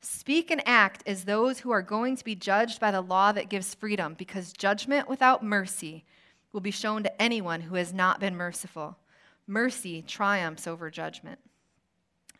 Speak 0.00 0.50
and 0.50 0.62
act 0.66 1.02
as 1.06 1.24
those 1.24 1.60
who 1.60 1.70
are 1.70 1.82
going 1.82 2.16
to 2.16 2.24
be 2.24 2.34
judged 2.34 2.80
by 2.80 2.90
the 2.90 3.00
law 3.00 3.32
that 3.32 3.48
gives 3.48 3.74
freedom, 3.74 4.14
because 4.14 4.52
judgment 4.52 5.08
without 5.08 5.44
mercy 5.44 6.04
will 6.52 6.60
be 6.60 6.70
shown 6.70 7.02
to 7.02 7.22
anyone 7.22 7.60
who 7.60 7.76
has 7.76 7.92
not 7.92 8.18
been 8.18 8.34
merciful. 8.34 8.98
Mercy 9.46 10.02
triumphs 10.02 10.66
over 10.66 10.90
judgment. 10.90 11.38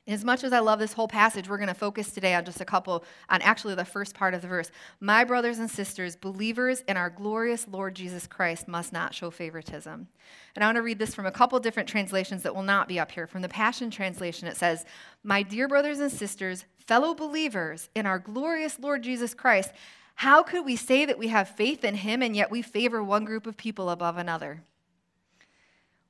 As 0.09 0.25
much 0.25 0.43
as 0.43 0.53
I 0.53 0.59
love 0.59 0.81
this 0.81 0.95
whole 0.95 1.07
passage, 1.07 1.49
we're 1.49 1.59
going 1.59 1.69
to 1.69 1.75
focus 1.75 2.11
today 2.11 2.35
on 2.35 2.45
just 2.45 2.61
a 2.61 2.65
couple, 2.65 3.05
on 3.29 3.41
actually 3.41 3.77
the 3.77 3.85
first 3.85 4.17
part 4.17 4.35
of 4.35 4.43
the 4.43 4.49
verse. 4.49 4.73
My 4.99 5.23
brothers 5.23 5.61
and 5.61 5.71
sisters, 5.71 6.17
believers 6.17 6.83
in 6.89 6.97
our 6.97 7.09
glorious 7.09 7.69
Lord 7.69 7.95
Jesus 7.95 8.27
Christ 8.27 8.67
must 8.67 8.93
not 8.93 9.15
show 9.15 9.31
favoritism. 9.31 10.09
And 10.57 10.65
I 10.65 10.67
want 10.67 10.75
to 10.77 10.83
read 10.83 10.99
this 10.99 11.15
from 11.15 11.27
a 11.27 11.31
couple 11.31 11.61
different 11.61 11.89
translations 11.89 12.43
that 12.43 12.55
will 12.55 12.65
not 12.65 12.89
be 12.89 12.99
up 12.99 13.13
here. 13.13 13.29
From 13.29 13.43
the 13.43 13.49
Passion 13.49 13.93
Translation, 13.93 14.49
it 14.49 14.57
says, 14.57 14.85
My 15.23 15.45
dear 15.45 15.69
brothers 15.69 16.01
and 16.01 16.11
sisters, 16.11 16.65
fellow 16.79 17.15
believers 17.15 17.89
in 17.95 18.05
our 18.05 18.19
glorious 18.19 18.81
Lord 18.81 19.05
Jesus 19.05 19.35
Christ, 19.35 19.71
how 20.17 20.43
could 20.43 20.65
we 20.65 20.75
say 20.75 21.05
that 21.05 21.19
we 21.19 21.29
have 21.29 21.49
faith 21.49 21.85
in 21.85 21.95
him 21.95 22.23
and 22.23 22.35
yet 22.35 22.51
we 22.51 22.61
favor 22.61 23.05
one 23.05 23.25
group 23.25 23.47
of 23.47 23.57
people 23.57 23.89
above 23.89 24.17
another? 24.17 24.65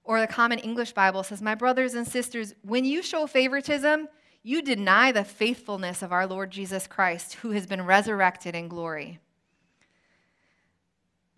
Or 0.04 0.20
the 0.20 0.26
Common 0.26 0.58
English 0.58 0.92
Bible 0.92 1.22
says, 1.22 1.40
My 1.40 1.54
brothers 1.54 1.94
and 1.94 2.06
sisters, 2.06 2.54
when 2.62 2.84
you 2.84 3.02
show 3.02 3.26
favoritism, 3.26 4.08
you 4.42 4.62
deny 4.62 5.12
the 5.12 5.24
faithfulness 5.24 6.02
of 6.02 6.12
our 6.12 6.26
Lord 6.26 6.50
Jesus 6.50 6.86
Christ, 6.86 7.34
who 7.34 7.52
has 7.52 7.66
been 7.66 7.84
resurrected 7.84 8.56
in 8.56 8.68
glory. 8.68 9.20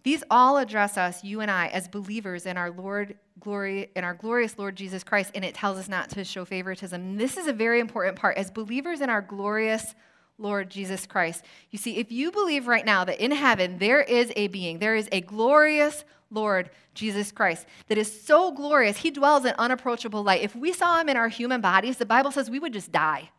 These 0.02 0.22
all 0.30 0.58
address 0.58 0.96
us, 0.96 1.24
you 1.24 1.40
and 1.40 1.50
I, 1.50 1.68
as 1.68 1.88
believers 1.88 2.46
in 2.46 2.56
our 2.56 2.70
Lord 2.70 3.16
glory 3.40 3.90
in 3.96 4.04
our 4.04 4.14
glorious 4.14 4.58
Lord 4.58 4.76
Jesus 4.76 5.02
Christ, 5.02 5.32
and 5.34 5.44
it 5.44 5.54
tells 5.54 5.78
us 5.78 5.88
not 5.88 6.10
to 6.10 6.24
show 6.24 6.44
favoritism. 6.44 7.16
This 7.16 7.36
is 7.36 7.46
a 7.46 7.52
very 7.52 7.80
important 7.80 8.16
part. 8.16 8.36
As 8.36 8.50
believers 8.50 9.00
in 9.00 9.10
our 9.10 9.22
glorious 9.22 9.94
Lord 10.38 10.70
Jesus 10.70 11.06
Christ. 11.06 11.44
You 11.70 11.78
see, 11.78 11.98
if 11.98 12.10
you 12.10 12.32
believe 12.32 12.66
right 12.66 12.84
now 12.84 13.04
that 13.04 13.22
in 13.22 13.30
heaven 13.30 13.78
there 13.78 14.00
is 14.00 14.32
a 14.36 14.48
being, 14.48 14.78
there 14.78 14.96
is 14.96 15.08
a 15.12 15.20
glorious 15.20 16.04
Lord 16.30 16.70
Jesus 16.94 17.30
Christ 17.30 17.66
that 17.88 17.98
is 17.98 18.22
so 18.22 18.52
glorious, 18.52 18.98
he 18.98 19.10
dwells 19.10 19.44
in 19.44 19.54
unapproachable 19.58 20.22
light. 20.22 20.42
If 20.42 20.56
we 20.56 20.72
saw 20.72 21.00
him 21.00 21.08
in 21.08 21.16
our 21.16 21.28
human 21.28 21.60
bodies, 21.60 21.98
the 21.98 22.06
Bible 22.06 22.32
says 22.32 22.50
we 22.50 22.58
would 22.58 22.72
just 22.72 22.92
die. 22.92 23.30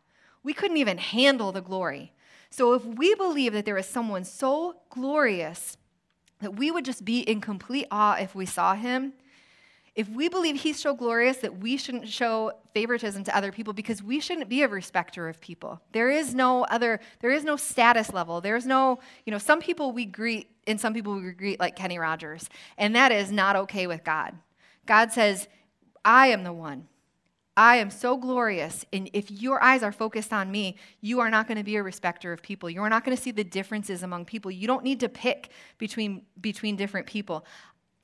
We 0.42 0.54
couldn't 0.54 0.76
even 0.78 0.98
handle 0.98 1.52
the 1.52 1.60
glory. 1.60 2.12
So 2.50 2.72
if 2.74 2.84
we 2.84 3.14
believe 3.14 3.52
that 3.52 3.64
there 3.64 3.76
is 3.76 3.86
someone 3.86 4.24
so 4.24 4.76
glorious 4.88 5.76
that 6.40 6.56
we 6.56 6.70
would 6.70 6.84
just 6.84 7.04
be 7.04 7.20
in 7.20 7.40
complete 7.40 7.86
awe 7.90 8.16
if 8.16 8.34
we 8.34 8.46
saw 8.46 8.74
him, 8.74 9.12
if 9.96 10.10
we 10.10 10.28
believe 10.28 10.60
he's 10.60 10.78
so 10.78 10.94
glorious 10.94 11.38
that 11.38 11.58
we 11.58 11.78
shouldn't 11.78 12.06
show 12.06 12.52
favoritism 12.74 13.24
to 13.24 13.36
other 13.36 13.50
people 13.50 13.72
because 13.72 14.02
we 14.02 14.20
shouldn't 14.20 14.50
be 14.50 14.62
a 14.62 14.68
respecter 14.68 15.26
of 15.26 15.40
people. 15.40 15.80
There 15.92 16.10
is 16.10 16.34
no 16.34 16.64
other, 16.64 17.00
there 17.20 17.30
is 17.30 17.44
no 17.44 17.56
status 17.56 18.12
level. 18.12 18.42
There's 18.42 18.66
no, 18.66 18.98
you 19.24 19.30
know, 19.30 19.38
some 19.38 19.58
people 19.58 19.92
we 19.92 20.04
greet 20.04 20.50
and 20.66 20.78
some 20.78 20.92
people 20.92 21.14
we 21.14 21.30
greet 21.32 21.58
like 21.58 21.76
Kenny 21.76 21.98
Rogers. 21.98 22.50
And 22.76 22.94
that 22.94 23.10
is 23.10 23.32
not 23.32 23.56
okay 23.56 23.86
with 23.86 24.04
God. 24.04 24.34
God 24.84 25.12
says, 25.12 25.48
I 26.04 26.28
am 26.28 26.44
the 26.44 26.52
one. 26.52 26.88
I 27.56 27.76
am 27.76 27.88
so 27.88 28.18
glorious. 28.18 28.84
And 28.92 29.08
if 29.14 29.30
your 29.30 29.62
eyes 29.62 29.82
are 29.82 29.92
focused 29.92 30.30
on 30.30 30.50
me, 30.50 30.76
you 31.00 31.20
are 31.20 31.30
not 31.30 31.48
going 31.48 31.56
to 31.56 31.64
be 31.64 31.76
a 31.76 31.82
respecter 31.82 32.34
of 32.34 32.42
people. 32.42 32.68
You 32.68 32.82
are 32.82 32.90
not 32.90 33.02
going 33.02 33.16
to 33.16 33.22
see 33.22 33.30
the 33.30 33.44
differences 33.44 34.02
among 34.02 34.26
people. 34.26 34.50
You 34.50 34.66
don't 34.66 34.84
need 34.84 35.00
to 35.00 35.08
pick 35.08 35.48
between, 35.78 36.26
between 36.38 36.76
different 36.76 37.06
people. 37.06 37.46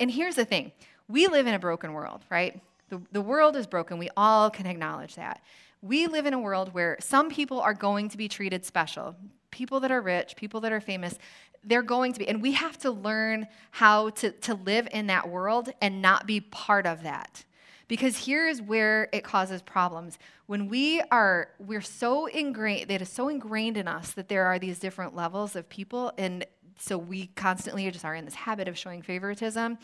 And 0.01 0.11
here's 0.11 0.37
the 0.37 0.47
thing 0.47 0.73
we 1.09 1.27
live 1.27 1.47
in 1.47 1.55
a 1.55 1.59
broken 1.59 1.93
world, 1.93 2.23
right? 2.31 2.61
The, 2.89 3.01
the 3.13 3.23
world 3.23 3.57
is 3.57 3.67
broken. 3.67 3.99
We 3.99 4.11
all 4.17 4.51
can 4.51 4.67
acknowledge 4.67 5.15
that. 5.15 5.43
We 5.81 6.07
live 6.07 6.27
in 6.27 6.35
a 6.35 6.39
world 6.39 6.75
where 6.75 6.97
some 7.01 7.29
people 7.29 7.61
are 7.61 7.75
going 7.75 8.09
to 8.11 8.17
be 8.17 8.29
treated 8.29 8.65
special. 8.65 9.17
People 9.51 9.81
that 9.81 9.91
are 9.91 10.01
rich, 10.01 10.37
people 10.37 10.61
that 10.61 10.73
are 10.73 10.81
famous, 10.81 11.19
they're 11.65 11.83
going 11.83 12.13
to 12.13 12.19
be. 12.19 12.29
And 12.29 12.43
we 12.43 12.53
have 12.53 12.79
to 12.79 12.91
learn 12.91 13.49
how 13.71 14.11
to, 14.11 14.31
to 14.31 14.55
live 14.55 14.89
in 14.93 15.07
that 15.09 15.29
world 15.29 15.73
and 15.81 16.03
not 16.03 16.27
be 16.27 16.41
part 16.41 16.87
of 16.87 17.03
that. 17.03 17.45
Because 17.89 18.17
here 18.17 18.49
is 18.49 18.63
where 18.63 19.09
it 19.13 19.25
causes 19.25 19.61
problems. 19.61 20.19
When 20.47 20.69
we 20.69 21.01
are, 21.11 21.49
we're 21.59 21.83
so 21.83 22.27
ingrained, 22.27 22.91
it 22.91 23.03
is 23.03 23.09
so 23.09 23.29
ingrained 23.29 23.77
in 23.77 23.89
us 23.89 24.13
that 24.13 24.29
there 24.29 24.47
are 24.47 24.59
these 24.59 24.79
different 24.79 25.15
levels 25.15 25.57
of 25.57 25.69
people. 25.69 26.13
And 26.17 26.47
so 26.79 26.97
we 26.97 27.27
constantly 27.35 27.91
just 27.91 28.05
are 28.05 28.15
in 28.15 28.25
this 28.25 28.35
habit 28.35 28.69
of 28.69 28.79
showing 28.79 29.03
favoritism 29.03 29.79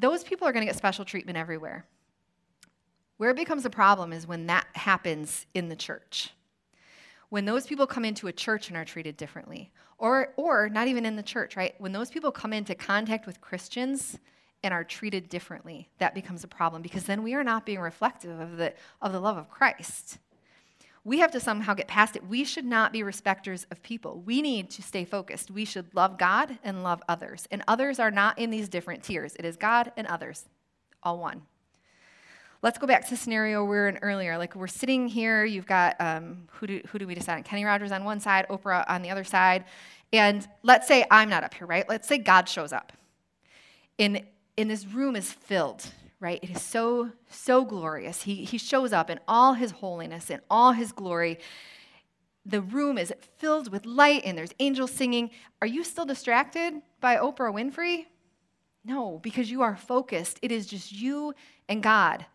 those 0.00 0.24
people 0.24 0.48
are 0.48 0.52
going 0.52 0.62
to 0.62 0.70
get 0.70 0.76
special 0.76 1.04
treatment 1.04 1.36
everywhere. 1.36 1.84
Where 3.18 3.30
it 3.30 3.36
becomes 3.36 3.66
a 3.66 3.70
problem 3.70 4.12
is 4.12 4.26
when 4.26 4.46
that 4.46 4.66
happens 4.72 5.46
in 5.52 5.68
the 5.68 5.76
church. 5.76 6.30
When 7.28 7.44
those 7.44 7.66
people 7.66 7.86
come 7.86 8.04
into 8.04 8.26
a 8.26 8.32
church 8.32 8.68
and 8.68 8.76
are 8.76 8.84
treated 8.84 9.16
differently, 9.16 9.70
or, 9.98 10.32
or 10.36 10.70
not 10.70 10.88
even 10.88 11.04
in 11.04 11.16
the 11.16 11.22
church, 11.22 11.54
right? 11.54 11.74
When 11.78 11.92
those 11.92 12.10
people 12.10 12.32
come 12.32 12.54
into 12.54 12.74
contact 12.74 13.26
with 13.26 13.42
Christians 13.42 14.18
and 14.64 14.72
are 14.72 14.84
treated 14.84 15.28
differently, 15.28 15.90
that 15.98 16.14
becomes 16.14 16.42
a 16.42 16.48
problem 16.48 16.80
because 16.80 17.04
then 17.04 17.22
we 17.22 17.34
are 17.34 17.44
not 17.44 17.66
being 17.66 17.80
reflective 17.80 18.40
of 18.40 18.56
the, 18.56 18.72
of 19.02 19.12
the 19.12 19.20
love 19.20 19.36
of 19.36 19.50
Christ. 19.50 20.18
We 21.02 21.20
have 21.20 21.30
to 21.32 21.40
somehow 21.40 21.74
get 21.74 21.88
past 21.88 22.14
it. 22.14 22.26
We 22.26 22.44
should 22.44 22.64
not 22.64 22.92
be 22.92 23.02
respecters 23.02 23.66
of 23.70 23.82
people. 23.82 24.20
We 24.20 24.42
need 24.42 24.70
to 24.70 24.82
stay 24.82 25.04
focused. 25.04 25.50
We 25.50 25.64
should 25.64 25.94
love 25.94 26.18
God 26.18 26.58
and 26.62 26.82
love 26.82 27.02
others. 27.08 27.48
And 27.50 27.62
others 27.66 27.98
are 27.98 28.10
not 28.10 28.38
in 28.38 28.50
these 28.50 28.68
different 28.68 29.02
tiers. 29.02 29.34
It 29.36 29.46
is 29.46 29.56
God 29.56 29.92
and 29.96 30.06
others, 30.06 30.44
all 31.02 31.18
one. 31.18 31.42
Let's 32.62 32.76
go 32.76 32.86
back 32.86 33.04
to 33.04 33.10
the 33.10 33.16
scenario 33.16 33.62
we 33.62 33.70
were 33.70 33.88
in 33.88 33.96
earlier. 34.02 34.36
Like 34.36 34.54
we're 34.54 34.66
sitting 34.66 35.08
here, 35.08 35.46
you've 35.46 35.66
got 35.66 35.96
um, 35.98 36.46
who, 36.52 36.66
do, 36.66 36.82
who 36.88 36.98
do 36.98 37.06
we 37.06 37.14
decide? 37.14 37.36
On? 37.36 37.42
Kenny 37.42 37.64
Rogers 37.64 37.92
on 37.92 38.04
one 38.04 38.20
side, 38.20 38.46
Oprah 38.50 38.84
on 38.86 39.00
the 39.00 39.08
other 39.08 39.24
side. 39.24 39.64
And 40.12 40.46
let's 40.62 40.86
say 40.86 41.06
I'm 41.10 41.30
not 41.30 41.44
up 41.44 41.54
here, 41.54 41.66
right? 41.66 41.88
Let's 41.88 42.06
say 42.06 42.18
God 42.18 42.46
shows 42.46 42.74
up. 42.74 42.92
In, 43.96 44.26
in 44.58 44.68
this 44.68 44.86
room 44.86 45.16
is 45.16 45.32
filled 45.32 45.86
right? 46.20 46.38
It 46.42 46.50
is 46.50 46.62
so, 46.62 47.10
so 47.28 47.64
glorious. 47.64 48.22
He, 48.22 48.44
he 48.44 48.58
shows 48.58 48.92
up 48.92 49.08
in 49.10 49.18
all 49.26 49.54
his 49.54 49.70
holiness 49.72 50.30
and 50.30 50.42
all 50.50 50.72
his 50.72 50.92
glory. 50.92 51.38
The 52.44 52.60
room 52.60 52.98
is 52.98 53.12
filled 53.38 53.72
with 53.72 53.86
light 53.86 54.22
and 54.24 54.36
there's 54.36 54.54
angels 54.60 54.92
singing. 54.92 55.30
Are 55.60 55.66
you 55.66 55.82
still 55.82 56.04
distracted 56.04 56.74
by 57.00 57.16
Oprah 57.16 57.52
Winfrey? 57.52 58.06
No, 58.84 59.18
because 59.22 59.50
you 59.50 59.62
are 59.62 59.76
focused. 59.76 60.38
It 60.42 60.52
is 60.52 60.66
just 60.66 60.92
you 60.92 61.34
and 61.68 61.82
God. 61.82 62.26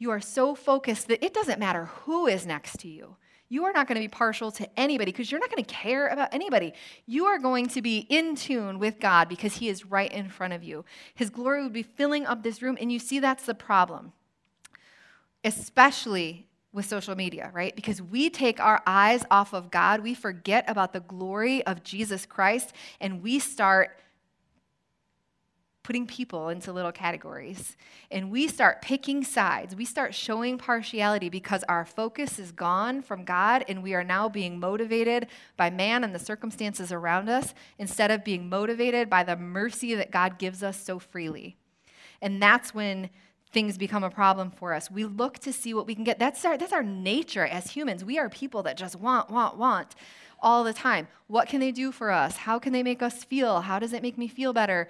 You 0.00 0.10
are 0.10 0.20
so 0.20 0.56
focused 0.56 1.06
that 1.06 1.24
it 1.24 1.32
doesn't 1.32 1.60
matter 1.60 1.84
who 1.84 2.26
is 2.26 2.44
next 2.44 2.80
to 2.80 2.88
you 2.88 3.16
you 3.50 3.64
are 3.64 3.72
not 3.72 3.88
going 3.88 3.96
to 3.96 4.00
be 4.00 4.08
partial 4.08 4.52
to 4.52 4.78
anybody 4.78 5.10
because 5.10 5.30
you're 5.30 5.40
not 5.40 5.50
going 5.50 5.62
to 5.62 5.74
care 5.74 6.06
about 6.06 6.32
anybody. 6.32 6.72
You 7.04 7.26
are 7.26 7.38
going 7.38 7.66
to 7.70 7.82
be 7.82 8.06
in 8.08 8.36
tune 8.36 8.78
with 8.78 9.00
God 9.00 9.28
because 9.28 9.56
He 9.56 9.68
is 9.68 9.84
right 9.84 10.10
in 10.10 10.28
front 10.28 10.52
of 10.52 10.62
you. 10.62 10.84
His 11.14 11.30
glory 11.30 11.64
would 11.64 11.72
be 11.72 11.82
filling 11.82 12.26
up 12.26 12.42
this 12.42 12.62
room, 12.62 12.78
and 12.80 12.90
you 12.90 13.00
see 13.00 13.18
that's 13.18 13.46
the 13.46 13.54
problem. 13.54 14.12
Especially 15.42 16.46
with 16.72 16.86
social 16.86 17.16
media, 17.16 17.50
right? 17.52 17.74
Because 17.74 18.00
we 18.00 18.30
take 18.30 18.60
our 18.60 18.80
eyes 18.86 19.24
off 19.32 19.52
of 19.52 19.72
God, 19.72 20.00
we 20.00 20.14
forget 20.14 20.64
about 20.68 20.92
the 20.92 21.00
glory 21.00 21.66
of 21.66 21.82
Jesus 21.82 22.24
Christ, 22.24 22.72
and 23.00 23.20
we 23.20 23.40
start 23.40 23.98
putting 25.82 26.06
people 26.06 26.50
into 26.50 26.72
little 26.72 26.92
categories. 26.92 27.76
And 28.10 28.30
we 28.30 28.48
start 28.48 28.82
picking 28.82 29.24
sides. 29.24 29.74
We 29.74 29.84
start 29.84 30.14
showing 30.14 30.58
partiality 30.58 31.28
because 31.28 31.64
our 31.64 31.84
focus 31.84 32.38
is 32.38 32.52
gone 32.52 33.02
from 33.02 33.24
God 33.24 33.64
and 33.66 33.82
we 33.82 33.94
are 33.94 34.04
now 34.04 34.28
being 34.28 34.60
motivated 34.60 35.28
by 35.56 35.70
man 35.70 36.04
and 36.04 36.14
the 36.14 36.18
circumstances 36.18 36.92
around 36.92 37.28
us 37.28 37.54
instead 37.78 38.10
of 38.10 38.24
being 38.24 38.48
motivated 38.48 39.08
by 39.08 39.24
the 39.24 39.36
mercy 39.36 39.94
that 39.94 40.10
God 40.10 40.38
gives 40.38 40.62
us 40.62 40.78
so 40.78 40.98
freely. 40.98 41.56
And 42.20 42.42
that's 42.42 42.74
when 42.74 43.08
things 43.52 43.78
become 43.78 44.04
a 44.04 44.10
problem 44.10 44.50
for 44.50 44.74
us. 44.74 44.90
We 44.90 45.04
look 45.04 45.38
to 45.40 45.52
see 45.52 45.74
what 45.74 45.86
we 45.86 45.94
can 45.94 46.04
get. 46.04 46.18
That's 46.18 46.44
our, 46.44 46.56
that's 46.56 46.72
our 46.72 46.82
nature 46.82 47.46
as 47.46 47.70
humans. 47.70 48.04
We 48.04 48.18
are 48.18 48.28
people 48.28 48.62
that 48.64 48.76
just 48.76 48.96
want, 48.96 49.30
want, 49.30 49.56
want 49.56 49.94
all 50.42 50.64
the 50.64 50.72
time. 50.72 51.08
What 51.26 51.48
can 51.48 51.60
they 51.60 51.72
do 51.72 51.92
for 51.92 52.10
us? 52.10 52.36
How 52.36 52.58
can 52.58 52.72
they 52.72 52.82
make 52.82 53.02
us 53.02 53.24
feel? 53.24 53.60
How 53.62 53.78
does 53.78 53.92
it 53.92 54.02
make 54.02 54.16
me 54.16 54.28
feel 54.28 54.52
better? 54.52 54.88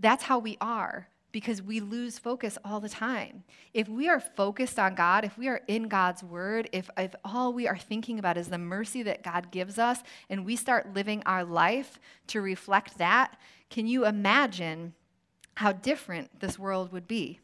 That's 0.00 0.24
how 0.24 0.38
we 0.38 0.56
are 0.60 1.08
because 1.34 1.60
we 1.60 1.80
lose 1.80 2.16
focus 2.16 2.56
all 2.64 2.78
the 2.78 2.88
time. 2.88 3.42
If 3.72 3.88
we 3.88 4.08
are 4.08 4.20
focused 4.20 4.78
on 4.78 4.94
God, 4.94 5.24
if 5.24 5.36
we 5.36 5.48
are 5.48 5.62
in 5.66 5.88
God's 5.88 6.22
word, 6.22 6.68
if, 6.70 6.88
if 6.96 7.12
all 7.24 7.52
we 7.52 7.66
are 7.66 7.76
thinking 7.76 8.20
about 8.20 8.36
is 8.36 8.48
the 8.48 8.56
mercy 8.56 9.02
that 9.02 9.24
God 9.24 9.50
gives 9.50 9.76
us, 9.76 10.00
and 10.30 10.46
we 10.46 10.54
start 10.54 10.94
living 10.94 11.24
our 11.26 11.44
life 11.44 11.98
to 12.28 12.40
reflect 12.40 12.98
that, 12.98 13.36
can 13.68 13.88
you 13.88 14.06
imagine 14.06 14.94
how 15.56 15.72
different 15.72 16.38
this 16.38 16.56
world 16.56 16.92
would 16.92 17.08
be? 17.08 17.40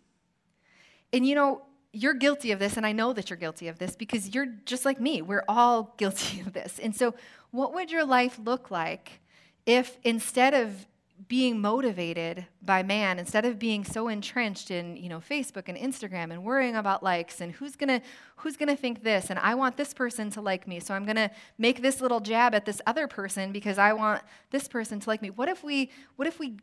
And 1.12 1.26
you 1.26 1.34
know, 1.34 1.62
you're 1.92 2.14
guilty 2.14 2.52
of 2.52 2.60
this, 2.60 2.76
and 2.76 2.86
I 2.86 2.92
know 2.92 3.12
that 3.12 3.28
you're 3.28 3.36
guilty 3.36 3.66
of 3.66 3.80
this 3.80 3.96
because 3.96 4.32
you're 4.32 4.54
just 4.66 4.84
like 4.84 5.00
me. 5.00 5.20
We're 5.20 5.44
all 5.48 5.94
guilty 5.98 6.40
of 6.42 6.52
this. 6.52 6.78
And 6.78 6.94
so, 6.94 7.14
what 7.50 7.74
would 7.74 7.90
your 7.90 8.04
life 8.04 8.38
look 8.40 8.70
like 8.70 9.20
if 9.66 9.98
instead 10.04 10.54
of 10.54 10.86
being 11.28 11.60
motivated 11.60 12.46
by 12.62 12.82
man 12.82 13.18
instead 13.18 13.44
of 13.44 13.58
being 13.58 13.84
so 13.84 14.08
entrenched 14.08 14.70
in 14.70 14.96
you 14.96 15.08
know 15.08 15.18
facebook 15.18 15.68
and 15.68 15.76
instagram 15.76 16.30
and 16.30 16.42
worrying 16.42 16.76
about 16.76 17.02
likes 17.02 17.40
and 17.40 17.52
who's 17.52 17.76
gonna 17.76 18.00
who's 18.36 18.56
gonna 18.56 18.76
think 18.76 19.02
this 19.02 19.28
and 19.28 19.38
i 19.40 19.54
want 19.54 19.76
this 19.76 19.92
person 19.92 20.30
to 20.30 20.40
like 20.40 20.66
me 20.66 20.80
so 20.80 20.94
i'm 20.94 21.04
gonna 21.04 21.30
make 21.58 21.82
this 21.82 22.00
little 22.00 22.20
jab 22.20 22.54
at 22.54 22.64
this 22.64 22.80
other 22.86 23.06
person 23.06 23.52
because 23.52 23.76
i 23.76 23.92
want 23.92 24.22
this 24.50 24.68
person 24.68 25.00
to 25.00 25.08
like 25.08 25.22
me. 25.22 25.30
What 25.30 25.48
if 25.48 25.62
we 25.62 25.90
what 26.16 26.28
if 26.28 26.38
we 26.38 26.56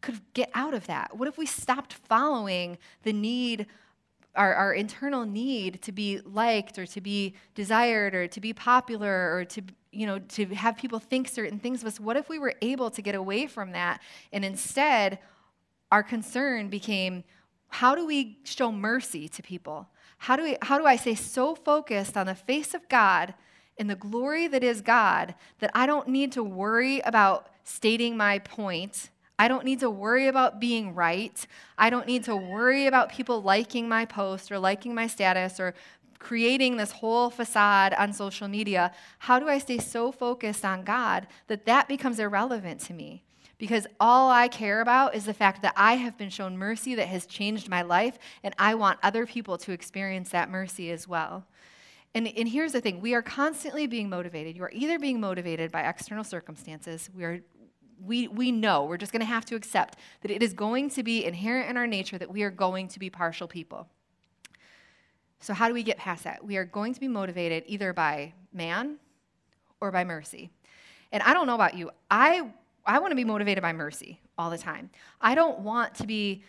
could 0.00 0.20
get 0.34 0.50
out 0.54 0.74
of 0.74 0.86
that? 0.86 1.16
What 1.16 1.28
if 1.28 1.38
we 1.38 1.46
stopped 1.46 1.94
following 1.94 2.78
the 3.02 3.12
need 3.12 3.66
our, 4.36 4.54
our 4.54 4.72
internal 4.72 5.24
need 5.24 5.80
to 5.82 5.92
be 5.92 6.20
liked 6.24 6.78
or 6.78 6.86
to 6.86 7.00
be 7.00 7.34
desired 7.54 8.14
or 8.14 8.26
to 8.26 8.40
be 8.40 8.52
popular 8.52 9.34
or 9.34 9.44
to 9.44 9.62
you 9.92 10.06
know 10.06 10.18
to 10.18 10.46
have 10.46 10.76
people 10.76 10.98
think 10.98 11.28
certain 11.28 11.58
things 11.58 11.82
of 11.82 11.86
us 11.86 12.00
what 12.00 12.16
if 12.16 12.28
we 12.28 12.38
were 12.38 12.54
able 12.60 12.90
to 12.90 13.02
get 13.02 13.14
away 13.14 13.46
from 13.46 13.72
that? 13.72 14.00
And 14.32 14.44
instead 14.44 15.18
our 15.92 16.02
concern 16.02 16.68
became 16.68 17.24
how 17.68 17.94
do 17.94 18.06
we 18.06 18.38
show 18.44 18.70
mercy 18.70 19.28
to 19.28 19.42
people? 19.42 19.88
How 20.18 20.36
do 20.36 20.42
we 20.42 20.56
how 20.62 20.78
do 20.78 20.86
i 20.86 20.96
stay 20.96 21.14
so 21.14 21.54
focused 21.54 22.16
on 22.16 22.26
the 22.26 22.34
face 22.34 22.72
of 22.74 22.88
god 22.88 23.34
and 23.76 23.90
the 23.90 23.96
glory 23.96 24.46
that 24.48 24.64
is 24.64 24.80
god 24.80 25.34
that 25.58 25.70
i 25.74 25.86
don't 25.86 26.08
need 26.08 26.32
to 26.32 26.42
worry 26.42 27.00
about 27.00 27.50
stating 27.64 28.16
my 28.16 28.38
point 28.38 29.10
I 29.38 29.48
don't 29.48 29.64
need 29.64 29.80
to 29.80 29.90
worry 29.90 30.28
about 30.28 30.60
being 30.60 30.94
right. 30.94 31.46
I 31.76 31.90
don't 31.90 32.06
need 32.06 32.24
to 32.24 32.36
worry 32.36 32.86
about 32.86 33.10
people 33.10 33.42
liking 33.42 33.88
my 33.88 34.04
post 34.04 34.52
or 34.52 34.58
liking 34.58 34.94
my 34.94 35.06
status 35.06 35.58
or 35.58 35.74
creating 36.18 36.76
this 36.76 36.92
whole 36.92 37.30
facade 37.30 37.92
on 37.94 38.12
social 38.12 38.48
media. 38.48 38.92
How 39.18 39.38
do 39.38 39.48
I 39.48 39.58
stay 39.58 39.78
so 39.78 40.12
focused 40.12 40.64
on 40.64 40.84
God 40.84 41.26
that 41.48 41.66
that 41.66 41.88
becomes 41.88 42.18
irrelevant 42.18 42.80
to 42.82 42.94
me? 42.94 43.24
Because 43.58 43.86
all 44.00 44.30
I 44.30 44.48
care 44.48 44.80
about 44.80 45.14
is 45.14 45.26
the 45.26 45.34
fact 45.34 45.62
that 45.62 45.74
I 45.76 45.94
have 45.94 46.16
been 46.18 46.30
shown 46.30 46.56
mercy 46.56 46.94
that 46.94 47.08
has 47.08 47.26
changed 47.26 47.68
my 47.68 47.82
life, 47.82 48.18
and 48.42 48.54
I 48.58 48.74
want 48.74 48.98
other 49.02 49.26
people 49.26 49.58
to 49.58 49.72
experience 49.72 50.30
that 50.30 50.50
mercy 50.50 50.90
as 50.90 51.06
well. 51.06 51.44
And, 52.14 52.28
and 52.28 52.48
here's 52.48 52.72
the 52.72 52.80
thing 52.80 53.00
we 53.00 53.14
are 53.14 53.22
constantly 53.22 53.86
being 53.86 54.08
motivated. 54.08 54.56
You 54.56 54.64
are 54.64 54.72
either 54.72 54.98
being 54.98 55.20
motivated 55.20 55.72
by 55.72 55.82
external 55.82 56.24
circumstances, 56.24 57.10
we 57.14 57.24
are 57.24 57.40
we, 58.02 58.28
we 58.28 58.52
know, 58.52 58.84
we're 58.84 58.96
just 58.96 59.12
going 59.12 59.20
to 59.20 59.26
have 59.26 59.44
to 59.46 59.56
accept 59.56 59.98
that 60.22 60.30
it 60.30 60.42
is 60.42 60.52
going 60.52 60.90
to 60.90 61.02
be 61.02 61.24
inherent 61.24 61.68
in 61.70 61.76
our 61.76 61.86
nature 61.86 62.18
that 62.18 62.30
we 62.30 62.42
are 62.42 62.50
going 62.50 62.88
to 62.88 62.98
be 62.98 63.10
partial 63.10 63.48
people. 63.48 63.88
So, 65.40 65.52
how 65.52 65.68
do 65.68 65.74
we 65.74 65.82
get 65.82 65.98
past 65.98 66.24
that? 66.24 66.44
We 66.44 66.56
are 66.56 66.64
going 66.64 66.94
to 66.94 67.00
be 67.00 67.08
motivated 67.08 67.64
either 67.66 67.92
by 67.92 68.32
man 68.52 68.96
or 69.80 69.90
by 69.90 70.04
mercy. 70.04 70.50
And 71.12 71.22
I 71.22 71.34
don't 71.34 71.46
know 71.46 71.54
about 71.54 71.74
you, 71.74 71.90
I, 72.10 72.48
I 72.86 72.98
want 72.98 73.12
to 73.12 73.16
be 73.16 73.24
motivated 73.24 73.62
by 73.62 73.72
mercy 73.72 74.20
all 74.38 74.50
the 74.50 74.58
time. 74.58 74.90
I 75.20 75.34
don't 75.34 75.60
want 75.60 75.94
to 75.96 76.06
be 76.06 76.42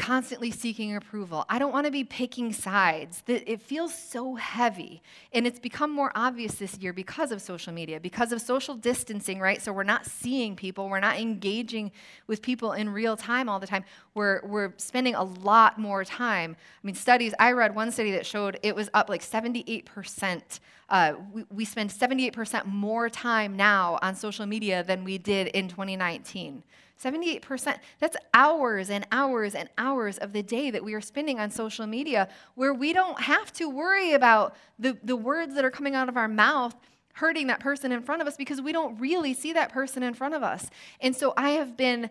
constantly 0.00 0.50
seeking 0.50 0.96
approval. 0.96 1.44
I 1.50 1.58
don't 1.58 1.72
want 1.72 1.84
to 1.84 1.90
be 1.90 2.04
picking 2.04 2.54
sides. 2.54 3.22
It 3.26 3.60
feels 3.60 3.94
so 3.94 4.34
heavy. 4.34 5.02
And 5.34 5.46
it's 5.46 5.60
become 5.60 5.90
more 5.90 6.10
obvious 6.14 6.54
this 6.54 6.78
year 6.78 6.94
because 6.94 7.30
of 7.30 7.42
social 7.42 7.74
media, 7.74 8.00
because 8.00 8.32
of 8.32 8.40
social 8.40 8.74
distancing, 8.74 9.40
right? 9.40 9.60
So 9.60 9.74
we're 9.74 9.82
not 9.82 10.06
seeing 10.06 10.56
people, 10.56 10.88
we're 10.88 11.00
not 11.00 11.20
engaging 11.20 11.92
with 12.26 12.40
people 12.40 12.72
in 12.72 12.88
real 12.88 13.14
time 13.14 13.50
all 13.50 13.60
the 13.60 13.66
time. 13.66 13.84
We're, 14.14 14.40
we're 14.46 14.72
spending 14.78 15.16
a 15.16 15.22
lot 15.22 15.78
more 15.78 16.02
time. 16.02 16.56
I 16.82 16.86
mean, 16.86 16.94
studies, 16.94 17.34
I 17.38 17.52
read 17.52 17.74
one 17.74 17.92
study 17.92 18.12
that 18.12 18.24
showed 18.24 18.58
it 18.62 18.74
was 18.74 18.88
up 18.94 19.10
like 19.10 19.20
78%. 19.20 20.60
Uh, 20.88 21.12
we, 21.30 21.44
we 21.50 21.64
spend 21.66 21.90
78% 21.90 22.64
more 22.64 23.10
time 23.10 23.54
now 23.54 23.98
on 24.00 24.14
social 24.14 24.46
media 24.46 24.82
than 24.82 25.04
we 25.04 25.18
did 25.18 25.48
in 25.48 25.68
2019. 25.68 26.62
78%. 27.02 27.78
That's 27.98 28.16
hours 28.34 28.90
and 28.90 29.06
hours 29.10 29.54
and 29.54 29.68
hours 29.78 30.18
of 30.18 30.32
the 30.32 30.42
day 30.42 30.70
that 30.70 30.84
we 30.84 30.94
are 30.94 31.00
spending 31.00 31.40
on 31.40 31.50
social 31.50 31.86
media 31.86 32.28
where 32.54 32.74
we 32.74 32.92
don't 32.92 33.20
have 33.20 33.52
to 33.54 33.68
worry 33.68 34.12
about 34.12 34.54
the, 34.78 34.98
the 35.02 35.16
words 35.16 35.54
that 35.54 35.64
are 35.64 35.70
coming 35.70 35.94
out 35.94 36.08
of 36.08 36.16
our 36.16 36.28
mouth 36.28 36.74
hurting 37.14 37.48
that 37.48 37.60
person 37.60 37.92
in 37.92 38.02
front 38.02 38.22
of 38.22 38.28
us 38.28 38.36
because 38.36 38.60
we 38.60 38.72
don't 38.72 38.98
really 38.98 39.34
see 39.34 39.52
that 39.52 39.72
person 39.72 40.02
in 40.02 40.14
front 40.14 40.34
of 40.34 40.42
us. 40.42 40.70
And 41.00 41.14
so 41.14 41.32
I 41.36 41.50
have 41.50 41.76
been 41.76 42.10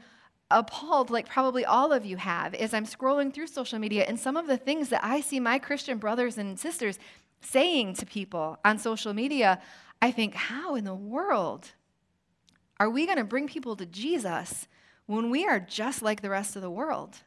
appalled, 0.51 1.09
like 1.11 1.29
probably 1.29 1.63
all 1.63 1.91
of 1.91 2.05
you 2.05 2.17
have, 2.17 2.53
as 2.55 2.73
I'm 2.73 2.85
scrolling 2.85 3.33
through 3.33 3.47
social 3.47 3.79
media 3.79 4.05
and 4.07 4.19
some 4.19 4.35
of 4.35 4.47
the 4.47 4.57
things 4.57 4.89
that 4.89 5.03
I 5.03 5.21
see 5.21 5.39
my 5.39 5.59
Christian 5.59 5.99
brothers 5.99 6.37
and 6.37 6.59
sisters 6.59 6.99
saying 7.41 7.93
to 7.95 8.05
people 8.05 8.57
on 8.65 8.77
social 8.77 9.13
media. 9.13 9.61
I 10.01 10.11
think, 10.11 10.33
how 10.33 10.75
in 10.75 10.85
the 10.85 10.95
world 10.95 11.71
are 12.79 12.89
we 12.89 13.05
going 13.05 13.17
to 13.17 13.23
bring 13.23 13.47
people 13.47 13.75
to 13.75 13.85
Jesus 13.85 14.67
when 15.09 15.31
we 15.31 15.43
are 15.43 15.59
just 15.59 16.03
like 16.03 16.21
the 16.21 16.29
rest 16.29 16.55
of 16.55 16.61
the 16.61 16.69
world. 16.69 17.17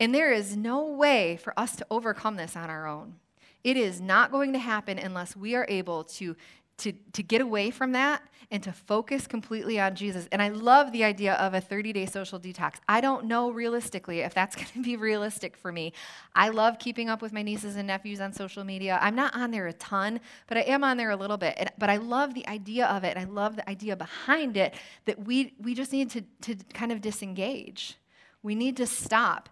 And 0.00 0.14
there 0.14 0.32
is 0.32 0.56
no 0.56 0.86
way 0.86 1.36
for 1.36 1.52
us 1.58 1.76
to 1.76 1.86
overcome 1.90 2.36
this 2.36 2.56
on 2.56 2.70
our 2.70 2.86
own. 2.86 3.16
It 3.62 3.76
is 3.76 4.00
not 4.00 4.32
going 4.32 4.54
to 4.54 4.58
happen 4.58 4.98
unless 4.98 5.36
we 5.36 5.54
are 5.54 5.66
able 5.68 6.04
to 6.04 6.36
to, 6.78 6.92
to 7.12 7.22
get 7.22 7.40
away 7.40 7.70
from 7.70 7.92
that 7.92 8.22
and 8.50 8.62
to 8.62 8.72
focus 8.72 9.26
completely 9.26 9.78
on 9.78 9.94
Jesus. 9.94 10.26
And 10.32 10.40
I 10.40 10.48
love 10.48 10.90
the 10.92 11.04
idea 11.04 11.34
of 11.34 11.52
a 11.52 11.60
30 11.60 11.92
day 11.92 12.06
social 12.06 12.40
detox. 12.40 12.76
I 12.88 13.00
don't 13.00 13.26
know 13.26 13.50
realistically 13.50 14.20
if 14.20 14.32
that's 14.32 14.56
going 14.56 14.68
to 14.68 14.82
be 14.82 14.96
realistic 14.96 15.56
for 15.56 15.70
me. 15.70 15.92
I 16.34 16.48
love 16.48 16.78
keeping 16.78 17.08
up 17.08 17.20
with 17.20 17.32
my 17.32 17.42
nieces 17.42 17.76
and 17.76 17.86
nephews 17.86 18.20
on 18.20 18.32
social 18.32 18.64
media. 18.64 18.98
I'm 19.02 19.14
not 19.14 19.36
on 19.36 19.50
there 19.50 19.66
a 19.66 19.72
ton, 19.74 20.20
but 20.46 20.56
I 20.56 20.62
am 20.62 20.82
on 20.82 20.96
there 20.96 21.10
a 21.10 21.16
little 21.16 21.36
bit. 21.36 21.54
And, 21.58 21.70
but 21.78 21.90
I 21.90 21.96
love 21.96 22.34
the 22.34 22.46
idea 22.48 22.86
of 22.86 23.04
it. 23.04 23.16
And 23.16 23.18
I 23.18 23.30
love 23.30 23.56
the 23.56 23.68
idea 23.68 23.96
behind 23.96 24.56
it 24.56 24.74
that 25.04 25.24
we, 25.26 25.54
we 25.60 25.74
just 25.74 25.92
need 25.92 26.10
to, 26.10 26.22
to 26.42 26.56
kind 26.72 26.92
of 26.92 27.00
disengage. 27.00 27.96
We 28.42 28.54
need 28.54 28.76
to 28.78 28.86
stop. 28.86 29.48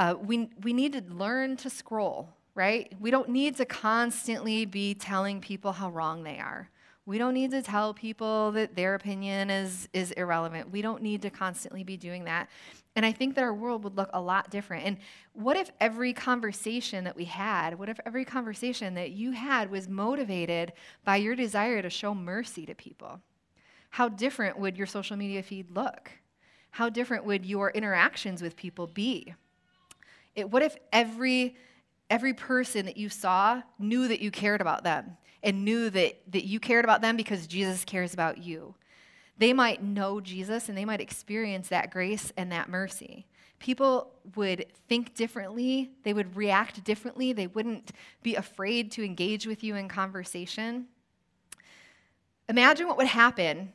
Uh, 0.00 0.14
we, 0.18 0.48
we 0.62 0.72
need 0.72 0.92
to 0.92 1.02
learn 1.12 1.56
to 1.58 1.68
scroll 1.68 2.37
right? 2.58 2.92
We 2.98 3.12
don't 3.12 3.28
need 3.28 3.56
to 3.58 3.64
constantly 3.64 4.64
be 4.64 4.92
telling 4.92 5.40
people 5.40 5.70
how 5.70 5.90
wrong 5.90 6.24
they 6.24 6.40
are. 6.40 6.68
We 7.06 7.16
don't 7.16 7.32
need 7.32 7.52
to 7.52 7.62
tell 7.62 7.94
people 7.94 8.50
that 8.50 8.74
their 8.74 8.96
opinion 8.96 9.48
is, 9.48 9.88
is 9.92 10.10
irrelevant. 10.10 10.72
We 10.72 10.82
don't 10.82 11.00
need 11.00 11.22
to 11.22 11.30
constantly 11.30 11.84
be 11.84 11.96
doing 11.96 12.24
that. 12.24 12.48
And 12.96 13.06
I 13.06 13.12
think 13.12 13.36
that 13.36 13.44
our 13.44 13.54
world 13.54 13.84
would 13.84 13.96
look 13.96 14.10
a 14.12 14.20
lot 14.20 14.50
different. 14.50 14.86
And 14.86 14.96
what 15.34 15.56
if 15.56 15.70
every 15.80 16.12
conversation 16.12 17.04
that 17.04 17.14
we 17.14 17.26
had, 17.26 17.78
what 17.78 17.88
if 17.88 18.00
every 18.04 18.24
conversation 18.24 18.94
that 18.94 19.12
you 19.12 19.30
had 19.30 19.70
was 19.70 19.88
motivated 19.88 20.72
by 21.04 21.14
your 21.14 21.36
desire 21.36 21.80
to 21.80 21.88
show 21.88 22.12
mercy 22.12 22.66
to 22.66 22.74
people? 22.74 23.20
How 23.90 24.08
different 24.08 24.58
would 24.58 24.76
your 24.76 24.88
social 24.88 25.16
media 25.16 25.44
feed 25.44 25.70
look? 25.70 26.10
How 26.72 26.88
different 26.88 27.24
would 27.24 27.46
your 27.46 27.70
interactions 27.70 28.42
with 28.42 28.56
people 28.56 28.88
be? 28.88 29.32
It, 30.34 30.50
what 30.50 30.64
if 30.64 30.76
every 30.92 31.56
every 32.10 32.34
person 32.34 32.86
that 32.86 32.96
you 32.96 33.08
saw 33.08 33.62
knew 33.78 34.08
that 34.08 34.20
you 34.20 34.30
cared 34.30 34.60
about 34.60 34.84
them 34.84 35.16
and 35.42 35.64
knew 35.64 35.90
that, 35.90 36.20
that 36.32 36.44
you 36.44 36.58
cared 36.60 36.84
about 36.84 37.00
them 37.00 37.16
because 37.16 37.46
Jesus 37.46 37.84
cares 37.84 38.14
about 38.14 38.38
you. 38.38 38.74
They 39.38 39.52
might 39.52 39.82
know 39.82 40.20
Jesus 40.20 40.68
and 40.68 40.76
they 40.76 40.84
might 40.84 41.00
experience 41.00 41.68
that 41.68 41.90
grace 41.90 42.32
and 42.36 42.50
that 42.50 42.68
mercy 42.68 43.26
People 43.58 44.12
would 44.36 44.66
think 44.88 45.14
differently, 45.14 45.90
they 46.04 46.12
would 46.12 46.36
react 46.36 46.84
differently, 46.84 47.32
they 47.32 47.48
wouldn't 47.48 47.92
be 48.22 48.36
afraid 48.36 48.92
to 48.92 49.04
engage 49.04 49.46
with 49.46 49.64
you 49.64 49.74
in 49.74 49.88
conversation. 49.88 50.86
Imagine 52.48 52.86
what 52.86 52.96
would 52.96 53.08
happen 53.08 53.72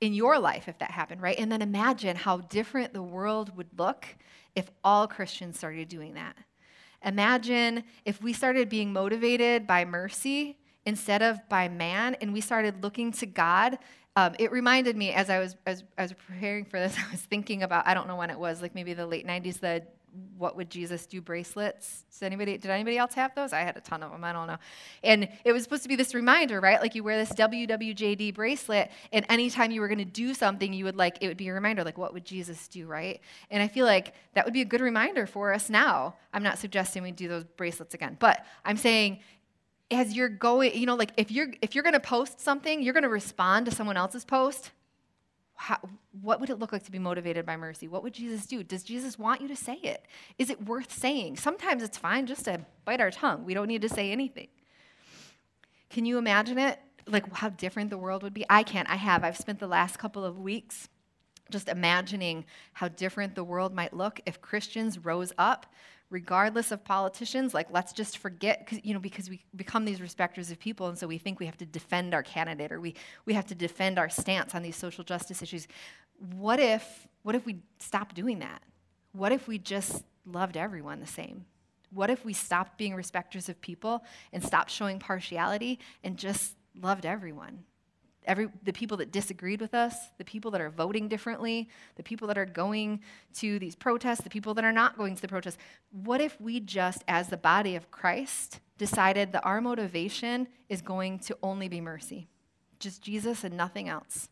in 0.00 0.14
your 0.14 0.38
life 0.38 0.66
if 0.66 0.78
that 0.78 0.90
happened, 0.90 1.20
right? 1.20 1.38
And 1.38 1.52
then 1.52 1.62
imagine 1.62 2.16
how 2.16 2.38
different 2.38 2.94
the 2.94 3.02
world 3.02 3.54
would 3.56 3.78
look 3.78 4.06
if 4.56 4.70
all 4.82 5.06
Christians 5.06 5.58
started 5.58 5.88
doing 5.88 6.14
that. 6.14 6.36
Imagine 7.04 7.84
if 8.04 8.22
we 8.22 8.32
started 8.32 8.68
being 8.68 8.92
motivated 8.92 9.66
by 9.66 9.84
mercy 9.84 10.58
instead 10.84 11.22
of 11.22 11.38
by 11.48 11.68
man 11.68 12.16
and 12.20 12.32
we 12.32 12.40
started 12.40 12.82
looking 12.82 13.12
to 13.12 13.26
God. 13.26 13.78
Um, 14.14 14.34
it 14.38 14.52
reminded 14.52 14.96
me 14.96 15.12
as 15.12 15.30
I 15.30 15.38
was 15.38 15.56
as, 15.66 15.84
as 15.96 16.12
preparing 16.12 16.64
for 16.64 16.78
this, 16.78 16.96
I 17.08 17.10
was 17.10 17.20
thinking 17.20 17.62
about 17.62 17.86
I 17.86 17.94
don't 17.94 18.06
know 18.08 18.16
when 18.16 18.30
it 18.30 18.38
was, 18.38 18.62
like 18.62 18.74
maybe 18.74 18.94
the 18.94 19.06
late 19.06 19.26
'90s, 19.26 19.60
the 19.60 19.82
what 20.36 20.56
would 20.56 20.70
Jesus 20.70 21.06
do 21.06 21.20
bracelets. 21.20 22.04
Does 22.10 22.22
anybody, 22.22 22.58
did 22.58 22.70
anybody 22.70 22.98
else 22.98 23.14
have 23.14 23.34
those? 23.34 23.52
I 23.52 23.60
had 23.60 23.76
a 23.76 23.80
ton 23.80 24.02
of 24.02 24.10
them. 24.10 24.24
I 24.24 24.32
don't 24.32 24.46
know. 24.46 24.58
And 25.02 25.28
it 25.44 25.52
was 25.52 25.62
supposed 25.62 25.82
to 25.84 25.88
be 25.88 25.96
this 25.96 26.14
reminder, 26.14 26.60
right? 26.60 26.80
Like 26.80 26.94
you 26.94 27.02
wear 27.02 27.16
this 27.16 27.32
WWJD 27.32 28.34
bracelet, 28.34 28.90
and 29.12 29.24
anytime 29.28 29.70
you 29.70 29.80
were 29.80 29.88
going 29.88 29.98
to 29.98 30.04
do 30.04 30.34
something, 30.34 30.72
you 30.72 30.84
would 30.84 30.96
like, 30.96 31.18
it 31.20 31.28
would 31.28 31.36
be 31.36 31.48
a 31.48 31.54
reminder, 31.54 31.84
like, 31.84 31.96
what 31.96 32.12
would 32.12 32.24
Jesus 32.24 32.68
do, 32.68 32.86
right? 32.86 33.20
And 33.50 33.62
I 33.62 33.68
feel 33.68 33.86
like 33.86 34.14
that 34.34 34.44
would 34.44 34.54
be 34.54 34.60
a 34.60 34.66
good 34.66 34.80
reminder 34.80 35.26
for 35.26 35.52
us 35.52 35.70
now. 35.70 36.16
I'm 36.34 36.42
not 36.42 36.58
suggesting 36.58 37.02
we 37.02 37.12
do 37.12 37.28
those 37.28 37.44
bracelets 37.44 37.94
again, 37.94 38.16
but 38.20 38.44
I'm 38.64 38.76
saying, 38.76 39.20
as 39.90 40.14
you're 40.14 40.28
going, 40.28 40.74
you 40.74 40.86
know, 40.86 40.94
like 40.94 41.12
if 41.16 41.30
you're 41.30 41.48
if 41.60 41.74
you're 41.74 41.84
going 41.84 41.92
to 41.92 42.00
post 42.00 42.40
something, 42.40 42.82
you're 42.82 42.94
going 42.94 43.02
to 43.02 43.10
respond 43.10 43.66
to 43.66 43.72
someone 43.72 43.96
else's 43.96 44.24
post 44.24 44.70
how, 45.54 45.78
what 46.20 46.40
would 46.40 46.50
it 46.50 46.58
look 46.58 46.72
like 46.72 46.84
to 46.84 46.90
be 46.90 46.98
motivated 46.98 47.46
by 47.46 47.56
mercy? 47.56 47.88
What 47.88 48.02
would 48.02 48.14
Jesus 48.14 48.46
do? 48.46 48.64
Does 48.64 48.82
Jesus 48.82 49.18
want 49.18 49.40
you 49.40 49.48
to 49.48 49.56
say 49.56 49.74
it? 49.74 50.06
Is 50.38 50.50
it 50.50 50.66
worth 50.66 50.92
saying? 50.92 51.36
Sometimes 51.36 51.82
it's 51.82 51.98
fine 51.98 52.26
just 52.26 52.44
to 52.46 52.64
bite 52.84 53.00
our 53.00 53.10
tongue. 53.10 53.44
We 53.44 53.54
don't 53.54 53.68
need 53.68 53.82
to 53.82 53.88
say 53.88 54.10
anything. 54.10 54.48
Can 55.90 56.04
you 56.04 56.18
imagine 56.18 56.58
it? 56.58 56.80
Like 57.06 57.32
how 57.34 57.50
different 57.50 57.90
the 57.90 57.98
world 57.98 58.22
would 58.22 58.34
be? 58.34 58.44
I 58.48 58.62
can't. 58.62 58.88
I 58.88 58.96
have. 58.96 59.24
I've 59.24 59.36
spent 59.36 59.58
the 59.58 59.66
last 59.66 59.98
couple 59.98 60.24
of 60.24 60.38
weeks 60.38 60.88
just 61.52 61.68
imagining 61.68 62.44
how 62.72 62.88
different 62.88 63.34
the 63.34 63.44
world 63.44 63.72
might 63.72 63.92
look 63.92 64.20
if 64.26 64.40
Christians 64.40 64.98
rose 64.98 65.32
up 65.38 65.66
regardless 66.10 66.70
of 66.70 66.84
politicians. 66.84 67.54
Like 67.54 67.68
let's 67.70 67.92
just 67.92 68.18
forget 68.18 68.68
you 68.82 68.94
know 68.94 69.00
because 69.00 69.30
we 69.30 69.44
become 69.56 69.84
these 69.84 70.00
respecters 70.00 70.50
of 70.50 70.58
people 70.58 70.88
and 70.88 70.98
so 70.98 71.06
we 71.06 71.18
think 71.18 71.40
we 71.40 71.46
have 71.46 71.56
to 71.58 71.66
defend 71.66 72.14
our 72.14 72.22
candidate 72.22 72.70
or 72.70 72.80
we, 72.80 72.94
we 73.24 73.34
have 73.34 73.46
to 73.46 73.54
defend 73.54 73.98
our 73.98 74.08
stance 74.08 74.54
on 74.54 74.62
these 74.62 74.76
social 74.76 75.04
justice 75.04 75.42
issues. 75.42 75.66
What 76.36 76.60
if 76.60 77.08
what 77.22 77.34
if 77.34 77.46
we 77.46 77.60
stopped 77.78 78.14
doing 78.14 78.40
that? 78.40 78.62
What 79.12 79.32
if 79.32 79.48
we 79.48 79.58
just 79.58 80.04
loved 80.26 80.56
everyone 80.56 81.00
the 81.00 81.06
same? 81.06 81.46
What 81.90 82.10
if 82.10 82.24
we 82.24 82.32
stopped 82.32 82.78
being 82.78 82.94
respecters 82.94 83.48
of 83.48 83.60
people 83.60 84.02
and 84.32 84.42
stopped 84.42 84.70
showing 84.70 84.98
partiality 84.98 85.78
and 86.02 86.16
just 86.16 86.56
loved 86.74 87.04
everyone 87.04 87.64
every, 88.24 88.48
the 88.64 88.72
people 88.72 88.96
that 88.98 89.12
disagreed 89.12 89.60
with 89.60 89.74
us, 89.74 89.94
the 90.18 90.24
people 90.24 90.50
that 90.52 90.60
are 90.60 90.70
voting 90.70 91.08
differently, 91.08 91.68
the 91.96 92.02
people 92.02 92.28
that 92.28 92.38
are 92.38 92.46
going 92.46 93.00
to 93.34 93.58
these 93.58 93.74
protests, 93.74 94.22
the 94.22 94.30
people 94.30 94.54
that 94.54 94.64
are 94.64 94.72
not 94.72 94.96
going 94.96 95.14
to 95.16 95.22
the 95.22 95.28
protests. 95.28 95.58
What 95.90 96.20
if 96.20 96.40
we 96.40 96.60
just, 96.60 97.04
as 97.08 97.28
the 97.28 97.36
body 97.36 97.76
of 97.76 97.90
Christ, 97.90 98.60
decided 98.78 99.32
that 99.32 99.44
our 99.44 99.60
motivation 99.60 100.48
is 100.68 100.82
going 100.82 101.18
to 101.20 101.36
only 101.42 101.68
be 101.68 101.80
mercy? 101.80 102.28
Just 102.78 103.02
Jesus 103.02 103.44
and 103.44 103.56
nothing 103.56 103.88
else. 103.88 104.28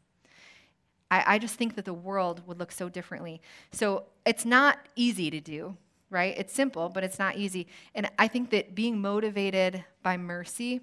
I, 1.10 1.34
I 1.34 1.38
just 1.38 1.56
think 1.56 1.76
that 1.76 1.84
the 1.84 1.94
world 1.94 2.46
would 2.46 2.58
look 2.58 2.72
so 2.72 2.88
differently. 2.88 3.40
So 3.72 4.04
it's 4.24 4.44
not 4.44 4.78
easy 4.96 5.30
to 5.30 5.40
do, 5.40 5.76
right? 6.08 6.34
It's 6.36 6.52
simple, 6.52 6.88
but 6.88 7.04
it's 7.04 7.18
not 7.18 7.36
easy. 7.36 7.66
And 7.94 8.10
I 8.18 8.28
think 8.28 8.50
that 8.50 8.74
being 8.74 9.00
motivated 9.00 9.84
by 10.02 10.16
mercy 10.16 10.80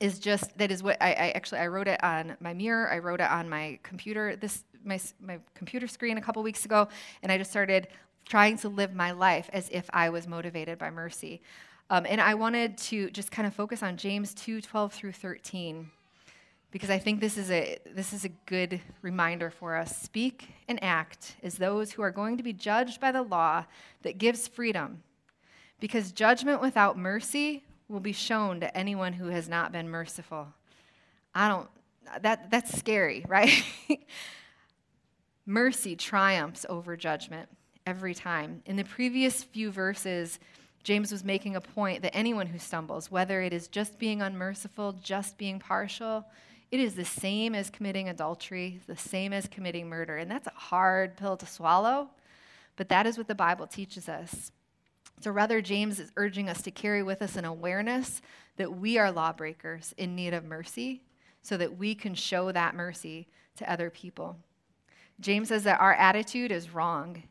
is 0.00 0.18
just 0.18 0.56
that 0.58 0.70
is 0.70 0.82
what 0.82 0.96
I, 1.00 1.12
I, 1.12 1.30
actually 1.30 1.60
I 1.60 1.68
wrote 1.68 1.88
it 1.88 2.02
on 2.02 2.36
my 2.40 2.54
mirror. 2.54 2.90
I 2.90 2.98
wrote 2.98 3.20
it 3.20 3.30
on 3.30 3.48
my 3.48 3.78
computer 3.82 4.36
this 4.36 4.64
my 4.84 5.00
my 5.20 5.38
computer 5.54 5.86
screen 5.86 6.18
a 6.18 6.20
couple 6.20 6.42
weeks 6.42 6.64
ago, 6.64 6.88
and 7.22 7.30
I 7.30 7.38
just 7.38 7.50
started 7.50 7.88
trying 8.24 8.56
to 8.58 8.68
live 8.68 8.94
my 8.94 9.12
life 9.12 9.48
as 9.52 9.68
if 9.70 9.88
I 9.92 10.10
was 10.10 10.26
motivated 10.26 10.78
by 10.78 10.90
mercy. 10.90 11.42
Um, 11.90 12.06
and 12.08 12.20
I 12.20 12.34
wanted 12.34 12.78
to 12.78 13.10
just 13.10 13.30
kind 13.30 13.46
of 13.46 13.54
focus 13.54 13.82
on 13.82 13.96
James 13.96 14.34
2 14.34 14.60
12 14.60 14.92
through 14.92 15.12
13 15.12 15.90
because 16.70 16.88
I 16.88 16.98
think 16.98 17.20
this 17.20 17.36
is 17.36 17.50
a 17.50 17.78
this 17.94 18.12
is 18.12 18.24
a 18.24 18.30
good 18.46 18.80
reminder 19.02 19.50
for 19.50 19.76
us. 19.76 19.96
Speak 19.96 20.48
and 20.68 20.82
act 20.82 21.36
as 21.42 21.56
those 21.56 21.92
who 21.92 22.02
are 22.02 22.10
going 22.10 22.38
to 22.38 22.42
be 22.42 22.52
judged 22.52 23.00
by 23.00 23.12
the 23.12 23.22
law 23.22 23.64
that 24.02 24.18
gives 24.18 24.48
freedom. 24.48 25.02
Because 25.80 26.12
judgment 26.12 26.60
without 26.60 26.96
mercy 26.96 27.62
will 27.92 28.00
be 28.00 28.12
shown 28.12 28.60
to 28.60 28.76
anyone 28.76 29.12
who 29.12 29.26
has 29.26 29.48
not 29.48 29.70
been 29.70 29.88
merciful. 29.88 30.48
I 31.34 31.48
don't, 31.48 31.68
that, 32.22 32.50
that's 32.50 32.76
scary, 32.76 33.24
right? 33.28 33.62
Mercy 35.46 35.94
triumphs 35.94 36.64
over 36.68 36.96
judgment 36.96 37.48
every 37.86 38.14
time. 38.14 38.62
In 38.66 38.76
the 38.76 38.84
previous 38.84 39.44
few 39.44 39.70
verses, 39.70 40.38
James 40.82 41.12
was 41.12 41.22
making 41.22 41.54
a 41.54 41.60
point 41.60 42.02
that 42.02 42.16
anyone 42.16 42.46
who 42.46 42.58
stumbles, 42.58 43.10
whether 43.10 43.42
it 43.42 43.52
is 43.52 43.68
just 43.68 43.98
being 43.98 44.22
unmerciful, 44.22 44.94
just 45.02 45.36
being 45.36 45.58
partial, 45.58 46.24
it 46.70 46.80
is 46.80 46.94
the 46.94 47.04
same 47.04 47.54
as 47.54 47.68
committing 47.70 48.08
adultery, 48.08 48.80
the 48.86 48.96
same 48.96 49.32
as 49.32 49.46
committing 49.46 49.88
murder. 49.88 50.16
And 50.16 50.30
that's 50.30 50.46
a 50.46 50.52
hard 50.54 51.16
pill 51.16 51.36
to 51.36 51.46
swallow, 51.46 52.08
but 52.76 52.88
that 52.88 53.06
is 53.06 53.18
what 53.18 53.28
the 53.28 53.34
Bible 53.34 53.66
teaches 53.66 54.08
us. 54.08 54.50
So 55.22 55.30
rather, 55.30 55.62
James 55.62 56.00
is 56.00 56.10
urging 56.16 56.48
us 56.48 56.62
to 56.62 56.72
carry 56.72 57.04
with 57.04 57.22
us 57.22 57.36
an 57.36 57.44
awareness 57.44 58.20
that 58.56 58.76
we 58.76 58.98
are 58.98 59.12
lawbreakers 59.12 59.94
in 59.96 60.16
need 60.16 60.34
of 60.34 60.44
mercy 60.44 61.04
so 61.42 61.56
that 61.58 61.78
we 61.78 61.94
can 61.94 62.14
show 62.14 62.50
that 62.50 62.74
mercy 62.74 63.28
to 63.56 63.70
other 63.70 63.88
people. 63.88 64.36
James 65.20 65.48
says 65.48 65.62
that 65.62 65.80
our 65.80 65.94
attitude 65.94 66.50
is 66.50 66.74
wrong. 66.74 67.22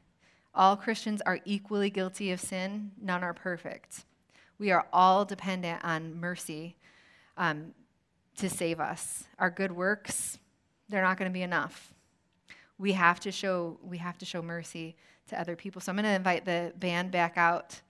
All 0.56 0.78
Christians 0.78 1.22
are 1.26 1.42
equally 1.44 1.90
guilty 1.90 2.32
of 2.32 2.40
sin, 2.40 2.92
none 3.02 3.24
are 3.26 3.34
perfect. 3.34 4.06
We 4.58 4.72
are 4.72 4.88
all 4.94 5.26
dependent 5.26 5.84
on 5.84 6.18
mercy 6.18 6.78
um, 7.36 7.74
to 8.38 8.50
save 8.50 8.80
us. 8.80 9.26
Our 9.38 9.50
good 9.50 9.74
works, 9.74 10.38
they're 10.88 11.02
not 11.02 11.18
going 11.18 11.30
to 11.30 11.34
be 11.34 11.42
enough. 11.42 11.94
We 12.78 12.94
have 12.94 13.20
to 13.22 13.34
show 13.34 13.80
we 13.84 13.98
have 13.98 14.18
to 14.20 14.26
show 14.26 14.42
mercy 14.42 14.96
to 15.28 15.40
other 15.40 15.56
people. 15.56 15.82
So 15.82 15.92
I'm 15.92 15.96
going 15.96 16.06
to 16.06 16.12
invite 16.12 16.46
the 16.46 16.74
band 16.78 17.12
back 17.12 17.38
out 17.38 17.82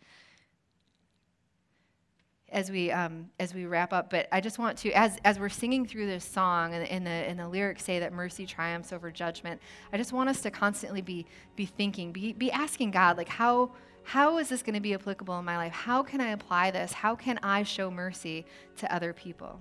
as 2.52 2.70
we 2.70 2.91
um, 2.91 3.30
as 3.39 3.54
we 3.54 3.65
wrap 3.65 3.94
up. 3.94 4.10
But 4.10 4.28
I 4.32 4.41
just 4.41 4.60
want 4.60 4.78
to, 4.80 4.91
as 4.91 5.17
as 5.24 5.39
we're 5.39 5.50
singing 5.50 5.86
through 5.86 6.06
this 6.06 6.26
song, 6.26 6.74
and, 6.74 6.88
and 6.88 7.06
the 7.06 7.10
and 7.10 7.39
the 7.39 7.48
lyrics 7.48 7.84
say 7.84 8.00
that 8.00 8.13
mercy 8.13 8.46
triumphs 8.46 8.94
over 8.94 9.10
judgment. 9.12 9.62
I 9.91 9.98
just 9.98 10.13
want 10.13 10.30
us 10.30 10.41
to 10.41 10.52
constantly 10.52 11.02
be 11.02 11.26
be 11.56 11.65
thinking, 11.65 12.12
be 12.12 12.34
be 12.34 12.52
asking 12.52 12.91
God, 12.91 13.17
like 13.17 13.30
how 13.30 13.72
how 14.04 14.38
is 14.38 14.50
this 14.50 14.62
going 14.63 14.76
to 14.76 14.82
be 14.82 14.94
applicable 14.94 15.38
in 15.39 15.46
my 15.46 15.58
life? 15.58 15.72
How 15.72 16.04
can 16.04 16.22
I 16.22 16.32
apply 16.32 16.72
this? 16.72 16.91
How 16.91 17.15
can 17.15 17.39
I 17.44 17.63
show 17.63 17.89
mercy 17.89 18.46
to 18.78 18.94
other 18.94 19.13
people? 19.13 19.60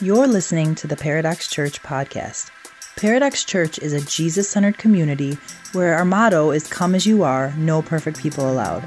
You're 0.00 0.28
listening 0.28 0.76
to 0.76 0.86
the 0.86 0.94
Paradox 0.94 1.50
Church 1.50 1.82
podcast. 1.82 2.52
Paradox 2.94 3.42
Church 3.42 3.80
is 3.80 3.92
a 3.92 4.00
Jesus 4.00 4.48
centered 4.48 4.78
community 4.78 5.36
where 5.72 5.96
our 5.96 6.04
motto 6.04 6.52
is 6.52 6.68
Come 6.68 6.94
as 6.94 7.04
you 7.04 7.24
are, 7.24 7.52
no 7.56 7.82
perfect 7.82 8.20
people 8.20 8.48
allowed. 8.48 8.84